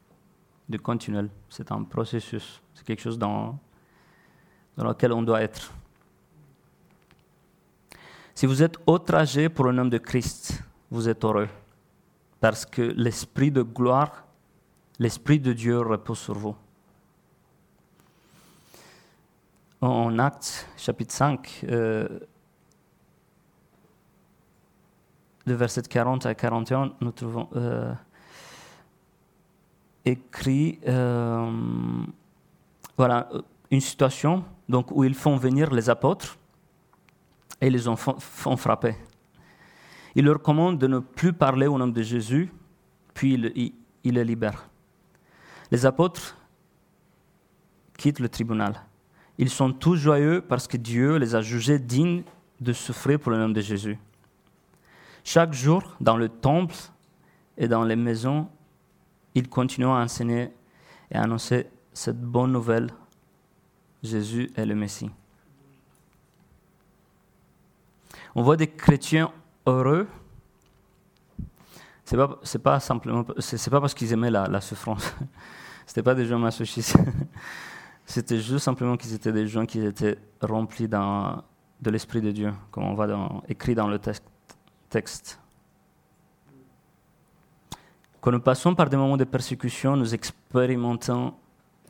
de 0.68 0.78
continuel. 0.78 1.28
C'est 1.48 1.70
un 1.72 1.82
processus. 1.84 2.60
C'est 2.74 2.84
quelque 2.84 3.02
chose 3.02 3.18
dans, 3.18 3.58
dans 4.76 4.88
lequel 4.88 5.12
on 5.12 5.22
doit 5.22 5.42
être. 5.42 5.72
Si 8.34 8.46
vous 8.46 8.62
êtes 8.62 8.76
outragé 8.86 9.48
pour 9.48 9.64
le 9.64 9.72
nom 9.72 9.86
de 9.86 9.98
Christ, 9.98 10.62
vous 10.90 11.08
êtes 11.08 11.24
heureux. 11.24 11.48
Parce 12.40 12.66
que 12.66 12.82
l'Esprit 12.82 13.50
de 13.50 13.62
gloire, 13.62 14.24
l'Esprit 14.98 15.40
de 15.40 15.52
Dieu 15.52 15.80
repose 15.80 16.18
sur 16.18 16.34
vous. 16.34 16.56
En 19.80 20.18
Actes 20.18 20.68
chapitre 20.76 21.14
5, 21.14 21.64
euh, 21.68 22.18
de 25.46 25.54
verset 25.54 25.82
40 25.82 26.26
à 26.26 26.34
41, 26.34 26.92
nous 27.00 27.12
trouvons 27.12 27.48
euh, 27.56 27.92
écrit 30.06 30.78
euh, 30.86 31.50
voilà, 32.96 33.28
une 33.70 33.80
situation 33.80 34.44
donc, 34.68 34.90
où 34.90 35.04
ils 35.04 35.14
font 35.14 35.36
venir 35.36 35.70
les 35.72 35.90
apôtres 35.90 36.38
et 37.60 37.68
les 37.68 37.88
ont 37.88 37.96
font 37.96 38.56
frapper. 38.56 38.94
Il 40.14 40.24
leur 40.24 40.40
commande 40.40 40.78
de 40.78 40.86
ne 40.86 40.98
plus 41.00 41.32
parler 41.32 41.66
au 41.66 41.76
nom 41.76 41.88
de 41.88 42.02
Jésus, 42.02 42.50
puis 43.12 43.34
il 43.34 44.14
les 44.14 44.24
libère. 44.24 44.68
Les 45.70 45.84
apôtres 45.84 46.36
quittent 47.98 48.20
le 48.20 48.28
tribunal. 48.28 48.74
Ils 49.38 49.50
sont 49.50 49.72
tous 49.72 49.96
joyeux 49.96 50.42
parce 50.46 50.66
que 50.66 50.76
Dieu 50.76 51.16
les 51.16 51.34
a 51.34 51.40
jugés 51.40 51.78
dignes 51.78 52.22
de 52.60 52.72
souffrir 52.72 53.18
pour 53.18 53.32
le 53.32 53.38
nom 53.38 53.48
de 53.48 53.60
Jésus. 53.60 53.98
Chaque 55.24 55.52
jour, 55.52 55.82
dans 56.00 56.16
le 56.16 56.28
temple 56.28 56.74
et 57.58 57.68
dans 57.68 57.82
les 57.82 57.96
maisons, 57.96 58.48
il 59.36 59.48
continue 59.50 59.86
à 59.86 59.98
enseigner 59.98 60.50
et 61.10 61.14
à 61.14 61.22
annoncer 61.22 61.66
cette 61.92 62.20
bonne 62.20 62.52
nouvelle. 62.52 62.90
Jésus 64.02 64.50
est 64.56 64.64
le 64.64 64.74
Messie. 64.74 65.10
On 68.34 68.42
voit 68.42 68.56
des 68.56 68.66
chrétiens 68.66 69.30
heureux. 69.66 70.08
C'est 72.04 72.16
pas, 72.16 72.40
pas 72.62 72.80
pas 72.80 73.80
parce 73.80 73.94
qu'ils 73.94 74.12
aimaient 74.12 74.30
la, 74.30 74.46
la 74.46 74.60
souffrance. 74.60 75.14
C'était 75.86 76.02
pas 76.02 76.14
des 76.14 76.24
gens 76.24 76.38
masochistes. 76.38 76.96
C'était 78.06 78.38
juste 78.38 78.64
simplement 78.64 78.96
qu'ils 78.96 79.12
étaient 79.12 79.32
des 79.32 79.46
gens 79.46 79.66
qui 79.66 79.84
étaient 79.84 80.16
remplis 80.40 80.88
de 80.88 81.90
l'esprit 81.90 82.22
de 82.22 82.30
Dieu, 82.30 82.54
comme 82.70 82.84
on 82.84 82.94
voit 82.94 83.42
écrit 83.48 83.74
dans 83.74 83.88
le 83.88 83.98
texte. 83.98 85.40
Quand 88.26 88.32
nous 88.32 88.40
passons 88.40 88.74
par 88.74 88.90
des 88.90 88.96
moments 88.96 89.16
de 89.16 89.22
persécution, 89.22 89.96
nous 89.96 90.12
expérimentons 90.12 91.32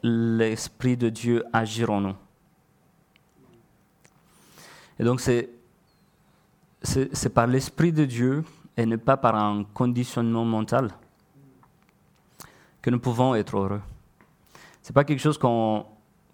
l'Esprit 0.03 0.95
de 0.95 1.09
Dieu 1.09 1.43
agir 1.51 1.89
en 1.89 2.03
nous. 2.03 2.15
Et 4.99 5.05
donc 5.05 5.23
c'est, 5.23 5.49
par 7.33 7.47
l'Esprit 7.47 7.91
de 7.91 8.05
Dieu 8.05 8.45
et 8.77 8.85
ne 8.85 8.97
pas 8.97 9.17
par 9.17 9.35
un 9.35 9.65
conditionnement 9.65 10.45
mental 10.45 10.91
que 12.83 12.91
nous 12.91 13.01
pouvons 13.01 13.35
être 13.35 13.57
heureux. 13.57 13.81
Ce 14.83 14.91
n'est 14.91 14.95
pas 14.95 15.05
quelque 15.05 15.21
chose 15.21 15.39
qu'on, 15.39 15.87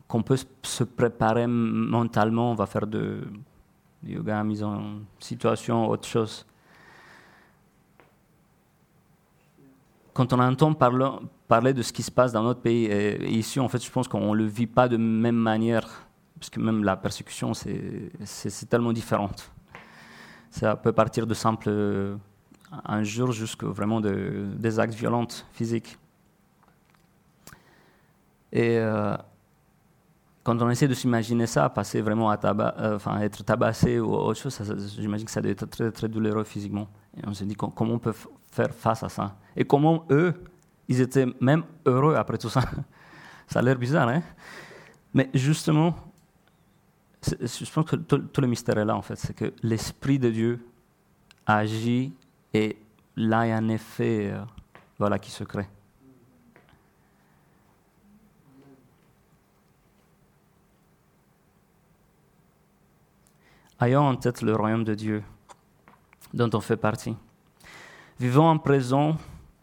qu'on 0.08 0.24
peut 0.24 0.38
se 0.64 0.82
préparer 0.82 1.46
mentalement, 1.46 2.50
on 2.50 2.56
va 2.56 2.66
faire 2.66 2.88
de 2.88 3.22
yoga, 4.02 4.42
mise 4.42 4.64
en 4.64 4.96
situation, 5.20 5.88
autre 5.88 6.08
chose. 6.08 6.44
Quand 10.14 10.32
on 10.32 10.38
entend 10.40 10.74
parler, 10.74 11.72
de 11.72 11.82
ce 11.82 11.92
qui 11.92 12.02
se 12.02 12.10
passe 12.10 12.32
dans 12.32 12.42
notre 12.42 12.60
pays, 12.60 12.84
et 12.86 13.30
ici, 13.30 13.60
en 13.60 13.68
fait, 13.68 13.84
je 13.84 13.90
pense 13.90 14.08
qu'on 14.08 14.32
ne 14.32 14.38
le 14.38 14.44
vit 14.44 14.66
pas 14.66 14.88
de 14.88 14.96
même 14.96 15.36
manière, 15.36 16.06
parce 16.38 16.50
que 16.50 16.60
même 16.60 16.84
la 16.84 16.96
persécution, 16.96 17.52
c'est 17.54 18.68
tellement 18.68 18.92
différent. 18.92 19.30
Ça 20.50 20.76
peut 20.76 20.92
partir 20.92 21.26
de 21.26 21.34
simples 21.34 22.18
injures 22.84 23.32
jusqu'à 23.32 23.66
vraiment 23.66 24.00
de, 24.00 24.46
des 24.56 24.78
actes 24.78 24.94
violents, 24.94 25.26
physiques. 25.52 25.98
Et 28.52 28.78
euh, 28.78 29.16
quand 30.42 30.60
on 30.60 30.70
essaie 30.70 30.88
de 30.88 30.94
s'imaginer 30.94 31.46
ça, 31.46 31.68
passer 31.68 32.00
vraiment 32.00 32.30
à 32.30 32.38
euh, 32.44 32.98
être 33.20 33.44
tabassé 33.44 34.00
ou 34.00 34.12
autre 34.12 34.40
chose, 34.40 34.60
j'imagine 34.98 35.24
que 35.24 35.30
ça 35.30 35.40
doit 35.40 35.52
être 35.52 35.66
très, 35.66 35.90
très 35.92 36.08
douloureux 36.08 36.44
physiquement. 36.44 36.88
Et 37.16 37.26
on 37.26 37.32
se 37.32 37.44
dit 37.44 37.54
comment 37.54 37.94
on 37.94 37.98
peut 37.98 38.14
faire 38.50 38.74
face 38.74 39.02
à 39.02 39.08
ça? 39.08 39.36
Et 39.56 39.64
comment 39.64 40.04
eux, 40.10 40.34
ils 40.88 41.00
étaient 41.00 41.26
même 41.40 41.62
heureux 41.86 42.16
après 42.16 42.38
tout 42.38 42.48
ça? 42.48 42.62
ça 43.46 43.60
a 43.60 43.62
l'air 43.62 43.76
bizarre, 43.76 44.08
hein? 44.08 44.22
Mais 45.14 45.30
justement, 45.34 45.94
je 47.22 47.70
pense 47.70 47.84
que 47.84 47.96
tout, 47.96 48.40
le 48.40 48.46
mystère 48.46 48.78
est 48.78 48.84
là, 48.84 48.96
en 48.96 49.02
fait. 49.02 49.16
C'est 49.16 49.34
que 49.34 49.52
l'Esprit 49.62 50.18
de 50.18 50.30
Dieu 50.30 50.66
agit 51.46 52.12
et 52.54 52.76
là, 53.16 53.46
il 53.46 53.50
y 53.50 53.52
a 53.52 53.56
un 53.56 53.68
effet 53.68 54.32
euh, 54.32 54.42
voilà, 54.98 55.18
qui 55.18 55.30
se 55.30 55.44
crée. 55.44 55.68
Ayons 63.82 64.06
en 64.06 64.14
tête 64.14 64.42
le 64.42 64.54
royaume 64.54 64.84
de 64.84 64.94
Dieu 64.94 65.24
dont 66.32 66.48
on 66.54 66.60
fait 66.60 66.76
partie. 66.76 67.16
Vivons 68.20 68.48
en 68.48 68.56
présent, 68.56 69.16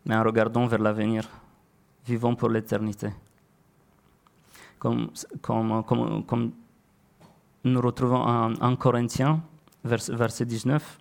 mais 0.06 0.14
en 0.14 0.24
regardant 0.24 0.68
vers 0.68 0.80
l'avenir. 0.80 1.26
Vivons 2.06 2.36
pour 2.36 2.50
l'éternité. 2.50 3.14
Comme, 4.78 5.10
comme, 5.42 6.52
nous 7.64 7.80
retrouvons 7.82 8.22
en, 8.60 8.76
Corinthiens, 8.76 9.42
verset 9.86 10.46
19, 10.46 11.00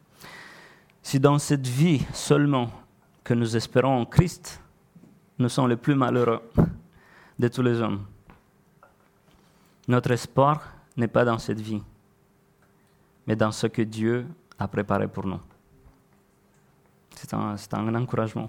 si 1.03 1.19
dans 1.19 1.41
cette 1.41 1.67
vie 1.67 2.07
seulement 2.13 2.71
que 3.25 3.35
nous 3.35 3.57
espérons 3.57 4.03
en 4.03 4.07
Christ, 4.07 4.63
nous 5.41 5.49
sommes 5.49 5.69
les 5.69 5.77
plus 5.77 5.97
malheureux 5.97 6.41
de 7.37 7.49
tous 7.49 7.63
les 7.63 7.81
hommes. 7.81 8.05
Notre 9.89 10.13
espoir 10.13 10.63
n'est 10.97 11.09
pas 11.09 11.25
dans 11.25 11.39
cette 11.39 11.61
vie, 11.61 11.83
mais 13.29 13.37
dans 13.37 13.53
ce 13.53 13.67
que 13.67 13.83
Dieu 13.83 14.27
a 14.59 14.67
préparé 14.67 15.07
pour 15.07 15.27
nous. 15.27 15.39
C'est 17.15 17.35
un, 17.35 17.57
un, 17.73 17.95
encouragement. 17.95 18.49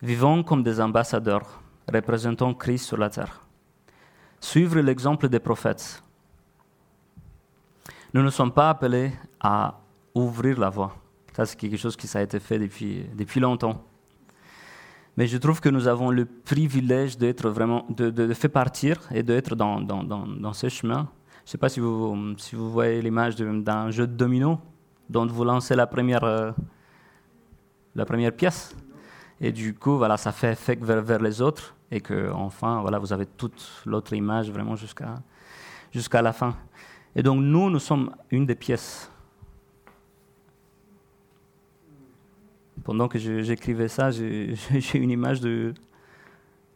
Vivons 0.00 0.44
comme 0.44 0.62
des 0.62 0.80
ambassadeurs, 0.80 1.60
représentant 1.92 2.54
Christ 2.54 2.84
sur 2.84 2.96
la 2.96 3.10
terre. 3.10 3.44
Suivre 4.40 4.78
l'exemple 4.78 5.28
des 5.28 5.40
prophètes. 5.40 6.04
Nous 8.14 8.22
ne 8.22 8.30
sommes 8.30 8.52
pas 8.52 8.70
appelés 8.70 9.12
à 9.40 9.80
ouvrir 10.14 10.60
la 10.60 10.70
voie. 10.70 10.94
Ça, 11.34 11.46
c'est 11.46 11.56
quelque 11.56 11.76
chose 11.76 11.96
qui 11.96 12.06
a 12.16 12.22
été 12.22 12.38
fait 12.38 12.60
depuis, 12.60 13.06
depuis 13.14 13.40
longtemps. 13.40 13.84
Mais 15.16 15.26
je 15.26 15.36
trouve 15.38 15.60
que 15.60 15.68
nous 15.68 15.88
avons 15.88 16.10
le 16.10 16.26
privilège 16.26 17.18
d'être 17.18 17.48
vraiment, 17.50 17.86
de, 17.88 18.08
de, 18.10 18.34
faire 18.34 18.50
partir 18.50 19.00
et 19.10 19.24
d'être 19.24 19.56
dans, 19.56 19.80
dans, 19.80 20.04
dans, 20.04 20.26
dans 20.28 20.52
ce 20.52 20.68
chemin. 20.68 21.08
Je 21.46 21.50
ne 21.50 21.52
sais 21.52 21.58
pas 21.58 21.68
si 21.68 21.78
vous, 21.78 22.32
voyez 22.72 23.00
l'image 23.00 23.36
d'un 23.36 23.92
jeu 23.92 24.08
de 24.08 24.12
domino 24.12 24.58
dont 25.08 25.26
vous 25.26 25.44
lancez 25.44 25.76
la 25.76 25.86
première, 25.86 26.24
euh, 26.24 26.50
la 27.94 28.04
première 28.04 28.32
pièce. 28.32 28.74
Et 29.40 29.52
du 29.52 29.72
coup, 29.72 29.96
voilà, 29.96 30.16
ça 30.16 30.32
fait 30.32 30.54
effet 30.54 30.76
vers, 30.82 31.02
vers 31.02 31.20
les 31.20 31.40
autres 31.40 31.76
et 31.92 32.00
que 32.00 32.32
enfin, 32.32 32.80
voilà, 32.80 32.98
vous 32.98 33.12
avez 33.12 33.26
toute 33.26 33.80
l'autre 33.86 34.12
image 34.12 34.50
vraiment 34.50 34.74
jusqu'à 34.74 35.22
jusqu'à 35.92 36.20
la 36.20 36.32
fin. 36.32 36.56
Et 37.14 37.22
donc 37.22 37.40
nous, 37.40 37.70
nous 37.70 37.78
sommes 37.78 38.10
une 38.32 38.44
des 38.44 38.56
pièces. 38.56 39.08
Pendant 42.82 43.06
que 43.06 43.20
j'écrivais 43.20 43.86
ça, 43.86 44.10
j'ai 44.10 44.56
une 44.94 45.12
image 45.12 45.40
de 45.40 45.74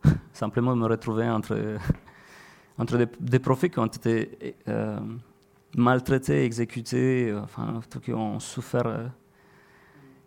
simplement 0.33 0.77
me 0.77 0.87
retrouver 0.87 1.29
entre 1.29 1.57
entre 2.81 3.07
des, 3.21 3.39
prophètes 3.39 3.73
qui 3.73 3.79
ont 3.79 3.87
été 3.87 4.57
euh, 4.69 4.99
maltraités, 5.77 6.45
exécutés, 6.45 7.35
enfin, 7.43 7.81
qui 8.03 8.13
ont 8.13 8.41
souffert. 8.41 8.87
Euh, 8.87 9.07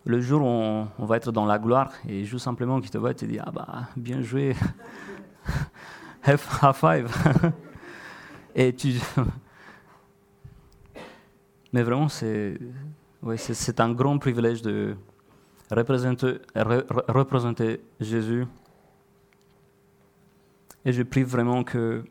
le 0.05 0.19
jour 0.19 0.41
où 0.41 0.45
on, 0.45 1.05
va 1.05 1.17
être 1.17 1.31
dans 1.31 1.45
la 1.45 1.57
gloire 1.57 1.93
et 2.07 2.25
juste 2.25 2.43
simplement 2.43 2.81
qui 2.81 2.89
te 2.89 2.97
voit 2.97 3.11
et 3.11 3.15
te 3.15 3.25
dit 3.25 3.39
Ah 3.39 3.51
bah, 3.51 3.87
bien 3.95 4.21
joué, 4.21 4.55
high 6.27 6.37
five. 6.37 7.09
et 8.55 8.73
tu. 8.73 8.93
Mais 11.73 11.81
vraiment, 11.81 12.09
c'est 12.09 12.59
ouais, 13.23 13.37
un 13.79 13.93
grand 13.93 14.19
privilège 14.19 14.61
de 14.61 14.95
représenter 15.71 17.81
Jésus. 17.99 18.45
Et 20.85 20.91
je 20.91 21.01
prie 21.01 21.23
vraiment 21.23 21.63
que 21.63 22.03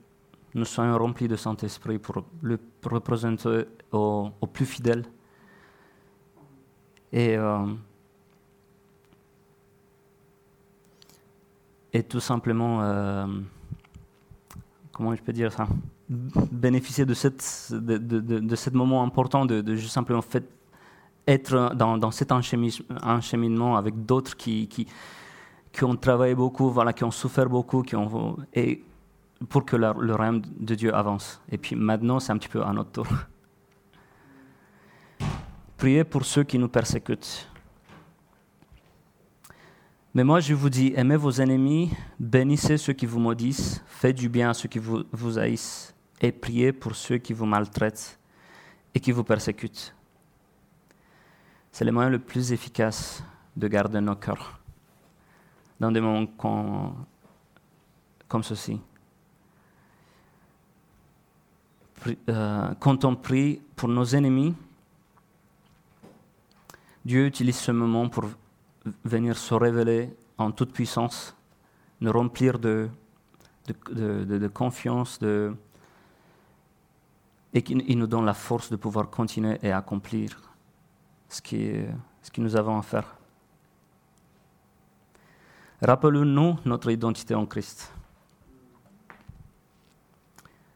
nous 0.54 0.64
soyons 0.64 0.98
remplis 0.98 1.28
de 1.28 1.36
Saint-Esprit 1.36 1.98
pour 1.98 2.24
le 2.42 2.58
représenter 2.84 3.64
au, 3.90 4.30
plus 4.52 4.66
fidèle. 4.66 5.04
Et, 7.12 7.36
euh, 7.36 7.66
et 11.92 12.02
tout 12.02 12.20
simplement, 12.20 12.82
euh, 12.82 13.26
comment 14.92 15.14
je 15.14 15.22
peux 15.22 15.32
dire 15.32 15.52
ça? 15.52 15.66
Bénéficier 16.08 17.06
de, 17.06 17.14
cette, 17.14 17.70
de, 17.70 17.96
de, 17.96 18.20
de, 18.20 18.56
ce 18.56 18.70
moment 18.70 19.02
important 19.02 19.46
de, 19.46 19.74
juste 19.74 19.92
simplement 19.92 20.22
fait, 20.22 20.44
être 21.26 21.74
dans, 21.74 21.96
dans 21.96 22.10
cet 22.10 22.32
encheminement 22.32 23.76
avec 23.76 24.04
d'autres 24.04 24.36
qui, 24.36 24.68
qui, 24.68 24.86
qui, 25.72 25.84
ont 25.84 25.96
travaillé 25.96 26.34
beaucoup, 26.34 26.70
voilà, 26.70 26.92
qui 26.92 27.04
ont 27.04 27.10
souffert 27.10 27.48
beaucoup, 27.48 27.82
qui 27.82 27.96
ont, 27.96 28.36
et 28.52 28.84
pour 29.48 29.64
que 29.64 29.76
le 29.76 30.14
règne 30.14 30.42
de 30.58 30.74
Dieu 30.74 30.94
avance. 30.94 31.40
Et 31.50 31.58
puis 31.58 31.76
maintenant, 31.76 32.20
c'est 32.20 32.32
un 32.32 32.38
petit 32.38 32.48
peu 32.48 32.62
à 32.62 32.72
notre 32.72 32.90
tour. 32.90 33.06
Priez 35.76 36.04
pour 36.04 36.24
ceux 36.24 36.44
qui 36.44 36.58
nous 36.58 36.68
persécutent. 36.68 37.48
Mais 40.14 40.24
moi, 40.24 40.40
je 40.40 40.52
vous 40.52 40.68
dis, 40.68 40.92
aimez 40.94 41.16
vos 41.16 41.32
ennemis, 41.32 41.90
bénissez 42.20 42.76
ceux 42.76 42.92
qui 42.92 43.06
vous 43.06 43.18
maudissent, 43.18 43.82
faites 43.86 44.16
du 44.16 44.28
bien 44.28 44.50
à 44.50 44.54
ceux 44.54 44.68
qui 44.68 44.78
vous, 44.78 45.04
vous 45.10 45.38
haïssent, 45.38 45.94
et 46.20 46.30
priez 46.30 46.72
pour 46.72 46.94
ceux 46.94 47.16
qui 47.16 47.32
vous 47.32 47.46
maltraitent 47.46 48.20
et 48.94 49.00
qui 49.00 49.10
vous 49.10 49.24
persécutent. 49.24 49.94
C'est 51.70 51.86
le 51.86 51.92
moyen 51.92 52.10
le 52.10 52.18
plus 52.18 52.52
efficace 52.52 53.24
de 53.56 53.66
garder 53.68 54.02
nos 54.02 54.16
cœurs 54.16 54.60
dans 55.80 55.90
des 55.90 56.00
moments 56.00 56.26
comme 58.28 58.42
ceci. 58.42 58.78
Euh, 62.28 62.74
quand 62.80 63.04
on 63.04 63.14
prie 63.14 63.60
pour 63.76 63.88
nos 63.88 64.04
ennemis, 64.04 64.54
Dieu 67.04 67.26
utilise 67.26 67.56
ce 67.56 67.72
moment 67.72 68.08
pour 68.08 68.24
venir 69.04 69.36
se 69.36 69.54
révéler 69.54 70.14
en 70.38 70.50
toute 70.50 70.72
puissance, 70.72 71.34
nous 72.00 72.12
remplir 72.12 72.58
de, 72.58 72.88
confiance, 74.52 75.18
et 77.54 77.62
qu'il 77.62 77.98
nous 77.98 78.06
donne 78.06 78.24
la 78.24 78.34
force 78.34 78.70
de 78.70 78.76
pouvoir 78.76 79.10
continuer 79.10 79.58
et 79.62 79.72
accomplir 79.72 80.40
ce 81.28 81.40
ce 82.22 82.30
que 82.30 82.40
nous 82.40 82.54
avons 82.54 82.78
à 82.78 82.82
faire. 82.82 83.16
Rappelons-nous 85.82 86.58
notre 86.64 86.90
identité 86.92 87.34
en 87.34 87.46
Christ 87.46 87.92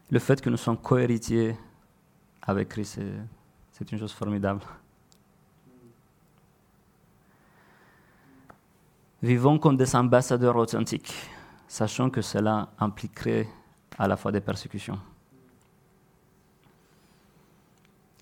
le 0.09 0.19
fait 0.19 0.41
que 0.41 0.49
nous 0.49 0.57
sommes 0.57 0.77
cohéritiers 0.77 1.55
avec 2.41 2.69
Christ, 2.69 2.99
c'est 3.71 3.91
une 3.91 3.99
chose 3.99 4.13
formidable. 4.13 4.61
Vivons 9.21 9.57
comme 9.59 9.75
des 9.75 9.95
ambassadeurs 9.95 10.55
authentiques, 10.55 11.13
sachant 11.67 12.09
que 12.09 12.21
cela 12.21 12.69
impliquerait 12.79 13.47
à 13.97 14.07
la 14.07 14.15
fois 14.15 14.31
des 14.31 14.41
persécutions. 14.41 14.99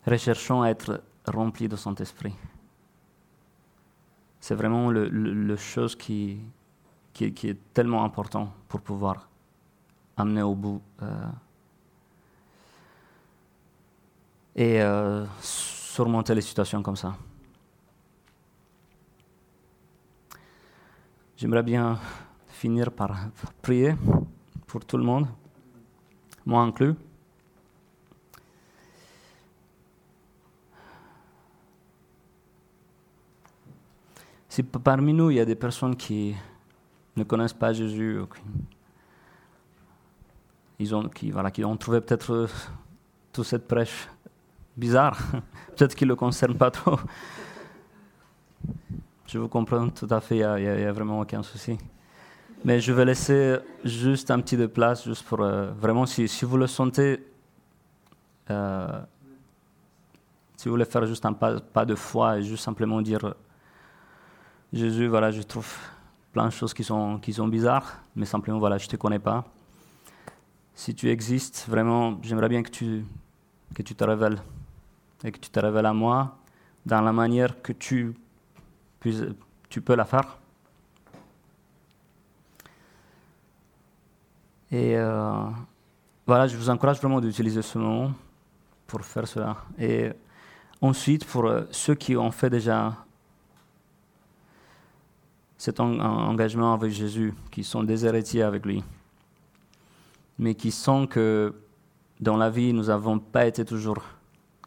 Recherchons 0.07 0.61
à 0.61 0.69
être 0.69 1.03
remplis 1.25 1.67
de 1.67 1.75
Saint-Esprit. 1.75 2.33
C'est 4.39 4.55
vraiment 4.55 4.89
le, 4.91 5.55
chose 5.57 5.95
qui, 5.95 6.39
est 7.19 7.73
tellement 7.73 8.03
important 8.03 8.53
pour 8.67 8.81
pouvoir 8.81 9.27
amener 10.17 10.43
au 10.43 10.55
bout 10.55 10.81
euh, 11.01 11.25
et 14.55 14.81
euh, 14.81 15.25
surmonter 15.41 16.33
les 16.33 16.41
situations 16.41 16.81
comme 16.81 16.95
ça. 16.95 17.15
J'aimerais 21.35 21.63
bien 21.63 21.99
finir 22.47 22.91
par 22.91 23.13
prier 23.61 23.95
pour 24.65 24.85
tout 24.85 24.97
le 24.97 25.03
monde, 25.03 25.27
moi 26.45 26.61
inclus. 26.61 26.95
Si 34.47 34.63
parmi 34.63 35.11
nous, 35.11 35.31
il 35.31 35.35
y 35.35 35.39
a 35.41 35.45
des 35.45 35.55
personnes 35.55 35.97
qui 35.97 36.33
ne 37.17 37.25
connaissent 37.25 37.51
pas 37.51 37.73
Jésus, 37.73 38.21
ils 40.79 40.95
ont, 40.95 41.09
qui, 41.09 41.33
qui 41.53 41.65
ont 41.65 41.75
trouvé 41.75 41.99
peut-être 41.99 42.47
toute 43.33 43.45
cette 43.45 43.67
prêche 43.67 44.07
bizarre. 44.77 45.17
Peut-être 45.75 45.95
qu'il 45.95 46.07
ne 46.07 46.13
le 46.13 46.15
concerne 46.15 46.55
pas 46.55 46.71
trop. 46.71 46.97
Je 49.27 49.39
vous 49.39 49.47
comprends 49.47 49.89
tout 49.89 50.07
à 50.09 50.21
fait, 50.21 50.37
il 50.37 50.77
n'y 50.77 50.85
a, 50.85 50.91
vraiment 50.91 51.19
aucun 51.19 51.43
souci. 51.43 51.77
Mais 52.63 52.79
je 52.79 52.93
vais 52.93 53.05
laisser 53.05 53.57
juste 53.83 54.31
un 54.31 54.39
petit 54.39 54.57
de 54.57 54.65
place, 54.65 55.03
juste 55.03 55.23
pour 55.23 55.41
euh, 55.41 55.71
vraiment, 55.71 56.05
si, 56.05 56.27
si, 56.27 56.45
vous 56.45 56.57
le 56.57 56.67
sentez, 56.67 57.23
euh, 58.49 59.01
si 60.57 60.67
vous 60.67 60.71
voulez 60.71 60.85
faire 60.85 61.05
juste 61.05 61.25
un 61.25 61.33
pas, 61.33 61.85
de 61.85 61.95
foi 61.95 62.39
et 62.39 62.43
juste 62.43 62.63
simplement 62.63 63.01
dire 63.01 63.35
Jésus, 64.73 65.07
voilà, 65.07 65.31
je 65.31 65.41
trouve 65.41 65.71
plein 66.31 66.45
de 66.45 66.51
choses 66.51 66.73
qui 66.73 66.83
sont, 66.83 67.19
qui 67.19 67.33
sont 67.33 67.47
bizarres, 67.47 68.03
mais 68.15 68.25
simplement, 68.25 68.59
voilà, 68.59 68.77
je 68.77 68.85
ne 68.85 68.91
te 68.91 68.95
connais 68.95 69.19
pas. 69.19 69.45
Si 70.73 70.93
tu 70.93 71.09
existes, 71.09 71.65
vraiment, 71.67 72.19
j'aimerais 72.21 72.49
bien 72.49 72.61
que 72.61 72.69
tu, 72.69 73.05
que 73.73 73.81
tu 73.81 73.95
te 73.95 74.03
révèles 74.03 74.39
et 75.25 75.31
que 75.31 75.39
tu 75.39 75.49
te 75.49 75.59
révèles 75.59 75.87
à 75.87 75.93
moi 75.93 76.37
dans 76.85 77.01
la 77.01 77.11
manière 77.11 77.61
que 77.63 77.73
tu, 77.73 78.13
tu 79.69 79.81
peux 79.81 79.95
la 79.95 80.05
faire. 80.05 80.37
Et 84.71 84.95
euh, 84.95 85.45
voilà, 86.27 86.47
je 86.47 86.55
vous 86.55 86.69
encourage 86.69 86.99
vraiment 86.99 87.19
d'utiliser 87.19 87.63
ce 87.63 87.77
moment 87.79 88.11
pour 88.85 89.01
faire 89.01 89.27
cela. 89.27 89.57
Et 89.79 90.11
ensuite, 90.79 91.25
pour 91.25 91.45
euh, 91.45 91.63
ceux 91.71 91.95
qui 91.95 92.15
ont 92.15 92.31
fait 92.31 92.51
déjà 92.51 92.93
cet 95.57 95.79
engagement 95.79 96.73
avec 96.73 96.91
Jésus, 96.91 97.33
qui 97.49 97.63
sont 97.63 97.83
des 97.83 98.05
héritiers 98.05 98.43
avec 98.43 98.63
lui, 98.63 98.83
mais 100.37 100.53
qui 100.53 100.69
sont 100.69 101.07
que 101.07 101.55
dans 102.19 102.37
la 102.37 102.51
vie, 102.51 102.73
nous 102.73 102.83
n'avons 102.83 103.17
pas 103.17 103.47
été 103.47 103.65
toujours 103.65 104.03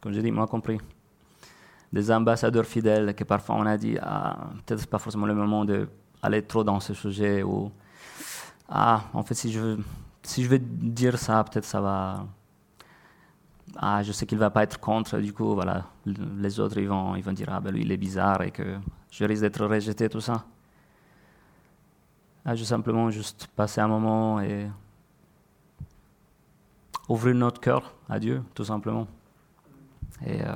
comme 0.01 0.13
je 0.13 0.21
dis, 0.21 0.31
moi 0.31 0.47
compris. 0.47 0.79
Des 1.93 2.11
ambassadeurs 2.11 2.67
fidèles 2.67 3.15
que 3.15 3.25
parfois 3.25 3.57
on 3.57 3.67
a 3.67 3.77
dit, 3.77 3.97
ah, 4.01 4.51
peut-être 4.67 4.87
pas 4.87 4.99
forcément 4.99 5.27
le 5.27 5.35
moment 5.35 5.65
d'aller 5.65 6.43
trop 6.43 6.65
dans 6.65 6.81
ce 6.81 6.95
sujet, 6.95 7.43
ou, 7.43 7.71
ah, 8.69 9.05
en 9.15 9.23
fait, 9.23 9.35
si 9.35 9.51
je 9.51 9.61
veux, 9.61 9.79
si 10.23 10.45
je 10.45 10.49
veux 10.49 10.59
dire 10.59 11.19
ça, 11.19 11.43
peut-être 11.45 11.65
ça 11.65 11.81
va, 11.81 12.27
ah, 13.77 14.03
je 14.03 14.13
sais 14.13 14.27
qu'il 14.27 14.39
va 14.39 14.51
pas 14.51 14.63
être 14.63 14.79
contre, 14.79 15.19
du 15.19 15.33
coup, 15.33 15.55
voilà, 15.55 15.87
les 16.05 16.61
autres, 16.61 16.79
ils 16.79 16.89
vont, 16.89 17.17
ils 17.17 17.23
vont 17.23 17.33
dire, 17.33 17.49
ah, 17.51 17.61
ben 17.61 17.73
lui, 17.73 17.83
il 17.83 17.93
est 17.93 17.97
bizarre 17.97 18.43
et 18.43 18.51
que 18.51 18.79
je 19.11 19.25
risque 19.25 19.43
d'être 19.43 19.65
rejeté, 19.65 20.09
tout 20.09 20.21
ça. 20.21 20.45
Ah, 22.45 22.55
juste 22.55 22.71
simplement, 22.71 23.11
juste 23.11 23.47
passer 23.57 23.81
un 23.81 23.89
moment 23.89 24.41
et 24.41 24.69
ouvrir 27.09 27.35
notre 27.35 27.61
cœur 27.61 27.95
à 28.09 28.19
Dieu, 28.19 28.43
tout 28.55 28.65
simplement. 28.65 29.07
Et 30.27 30.43
euh, 30.43 30.53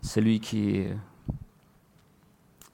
c'est 0.00 0.20
lui 0.20 0.40
qui, 0.40 0.86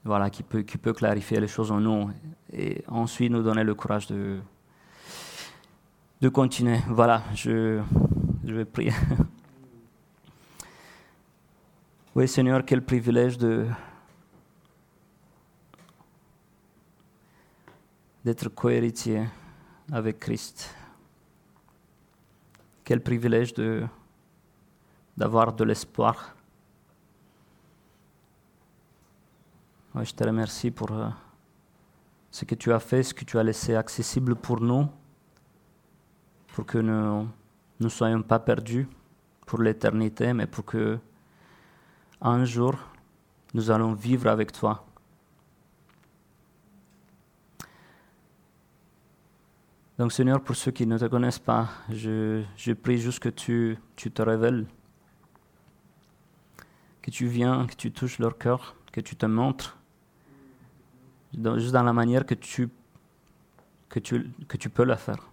voilà, 0.03 0.29
qui, 0.29 0.43
peut, 0.43 0.61
qui 0.61 0.77
peut 0.77 0.93
clarifier 0.93 1.39
les 1.39 1.47
choses 1.47 1.71
en 1.71 1.79
nous 1.79 2.09
et 2.51 2.83
ensuite 2.87 3.31
nous 3.31 3.43
donner 3.43 3.63
le 3.63 3.75
courage 3.75 4.07
de, 4.07 4.39
de 6.21 6.29
continuer. 6.29 6.79
Voilà, 6.87 7.23
je, 7.33 7.81
je 8.45 8.53
vais 8.53 8.65
prier. 8.65 8.93
Oui, 12.15 12.27
Seigneur, 12.27 12.63
quel 12.63 12.85
privilège 12.85 13.39
de 13.39 13.65
d'être 18.23 18.49
cohéritier 18.49 19.23
avec 19.91 20.19
Christ. 20.19 20.75
Quel 22.83 23.01
privilège 23.01 23.53
de, 23.53 23.85
d'avoir 25.17 25.53
de 25.53 25.63
l'espoir. 25.63 26.35
je 30.01 30.11
te 30.11 30.23
remercie 30.23 30.71
pour 30.71 30.91
euh, 30.91 31.07
ce 32.31 32.45
que 32.45 32.55
tu 32.55 32.73
as 32.73 32.79
fait, 32.79 33.03
ce 33.03 33.13
que 33.13 33.23
tu 33.23 33.37
as 33.37 33.43
laissé 33.43 33.75
accessible 33.75 34.35
pour 34.35 34.59
nous, 34.59 34.87
pour 36.47 36.65
que 36.65 36.79
nous 36.79 37.29
ne 37.79 37.89
soyons 37.89 38.23
pas 38.23 38.39
perdus 38.39 38.87
pour 39.45 39.61
l'éternité, 39.61 40.33
mais 40.33 40.47
pour 40.47 40.65
que 40.65 40.97
un 42.21 42.43
jour 42.43 42.75
nous 43.53 43.69
allons 43.69 43.93
vivre 43.93 44.27
avec 44.27 44.51
toi. 44.51 44.83
Donc 49.99 50.11
Seigneur, 50.11 50.41
pour 50.41 50.55
ceux 50.55 50.71
qui 50.71 50.87
ne 50.87 50.97
te 50.97 51.05
connaissent 51.05 51.37
pas, 51.37 51.69
je, 51.91 52.73
prie 52.73 52.97
juste 52.97 53.19
que 53.19 53.29
tu 53.29 53.77
te 53.95 54.21
révèles, 54.23 54.65
que 57.03 57.11
tu 57.11 57.27
viens, 57.27 57.67
que 57.67 57.75
tu 57.75 57.91
touches 57.91 58.17
leur 58.17 58.37
cœur, 58.37 58.75
que 58.91 59.01
tu 59.01 59.15
te 59.15 59.25
montres, 59.25 59.77
juste 61.33 61.73
dans 61.73 61.83
la 61.83 61.91
manière 61.91 62.25
que 62.25 62.33
tu, 62.33 62.69
que 63.89 63.99
tu, 63.99 64.69
peux 64.69 64.85
le 64.85 64.95
faire. 64.95 65.29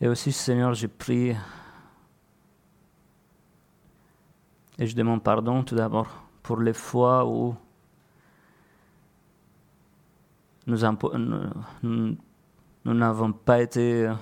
Et 0.00 0.08
aussi, 0.08 0.30
Seigneur, 0.30 0.74
je 0.74 0.86
prie 0.86 1.34
et 4.78 4.86
je 4.86 4.94
demande 4.94 5.22
pardon 5.22 5.62
tout 5.64 5.74
d'abord 5.74 6.08
pour 6.42 6.60
les 6.60 6.74
fois 6.74 7.26
où 7.26 7.56
nous 10.66 10.76
n'avons 12.84 13.32
pas 13.32 13.62
été 13.62 14.12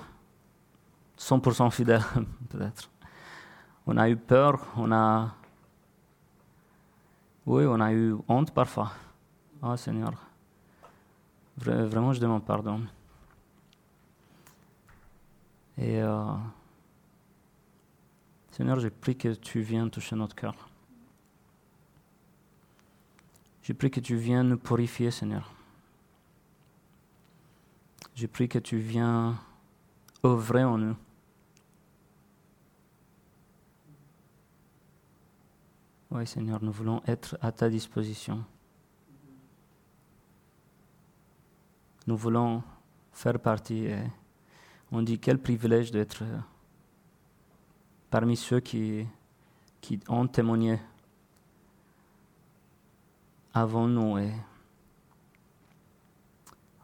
100% 1.17 1.71
fidèles, 1.71 2.03
peut-être. 2.49 2.89
On 3.93 3.97
a 3.97 4.07
eu 4.07 4.15
peur, 4.15 4.65
on 4.77 4.89
a... 4.93 5.35
Oui, 7.45 7.65
on 7.65 7.81
a 7.81 7.91
eu 7.91 8.15
honte 8.29 8.53
parfois. 8.53 8.93
Oh 9.61 9.75
Seigneur, 9.75 10.13
vraiment 11.57 12.13
je 12.13 12.21
demande 12.21 12.45
pardon. 12.45 12.85
Et 15.77 16.01
euh, 16.01 16.23
Seigneur, 18.51 18.79
je 18.79 18.87
prie 18.87 19.17
que 19.17 19.33
tu 19.33 19.59
viennes 19.59 19.89
toucher 19.89 20.15
notre 20.15 20.37
cœur. 20.37 20.55
Je 23.61 23.73
prie 23.73 23.91
que 23.91 23.99
tu 23.99 24.15
viennes 24.15 24.47
nous 24.47 24.57
purifier, 24.57 25.11
Seigneur. 25.11 25.51
Je 28.15 28.25
prie 28.25 28.47
que 28.47 28.59
tu 28.59 28.77
viennes 28.77 29.35
œuvrer 30.23 30.63
en 30.63 30.77
nous. 30.77 30.95
Oui, 36.11 36.27
Seigneur, 36.27 36.61
nous 36.61 36.73
voulons 36.73 37.01
être 37.07 37.37
à 37.41 37.53
ta 37.53 37.69
disposition. 37.69 38.43
Nous 42.05 42.17
voulons 42.17 42.61
faire 43.13 43.39
partie. 43.39 43.85
Et 43.85 44.03
on 44.91 45.03
dit 45.03 45.19
quel 45.19 45.39
privilège 45.39 45.89
d'être 45.89 46.23
parmi 48.09 48.35
ceux 48.35 48.59
qui, 48.59 49.07
ont 50.09 50.27
témoigné 50.27 50.81
avant 53.53 53.87
nous. 53.87 54.19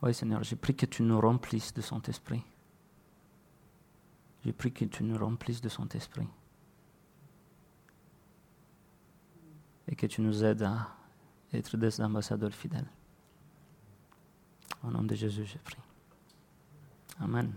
Oui, 0.02 0.14
Seigneur, 0.14 0.42
j'ai 0.42 0.56
prie 0.56 0.74
que 0.74 0.86
tu 0.86 1.04
nous 1.04 1.20
remplisses 1.20 1.74
de 1.74 1.82
son 1.82 2.02
esprit. 2.04 2.44
J'ai 4.46 4.54
prie 4.54 4.72
que 4.72 4.86
tu 4.86 5.04
nous 5.04 5.18
remplisses 5.18 5.60
de 5.60 5.68
son 5.68 5.86
esprit. 5.90 6.28
Et 9.88 9.96
que 9.96 10.06
tu 10.06 10.22
nous 10.22 10.44
aides 10.44 10.64
à 10.64 10.88
être 11.54 11.78
des 11.78 12.02
ambassadeurs 12.02 12.54
fidèles. 12.54 12.90
Au 14.84 14.92
nom 14.92 15.04
de 15.04 15.16
Jésus, 15.16 15.46
j'ai 15.46 15.60
prie. 15.60 15.78
Amen. 17.20 17.52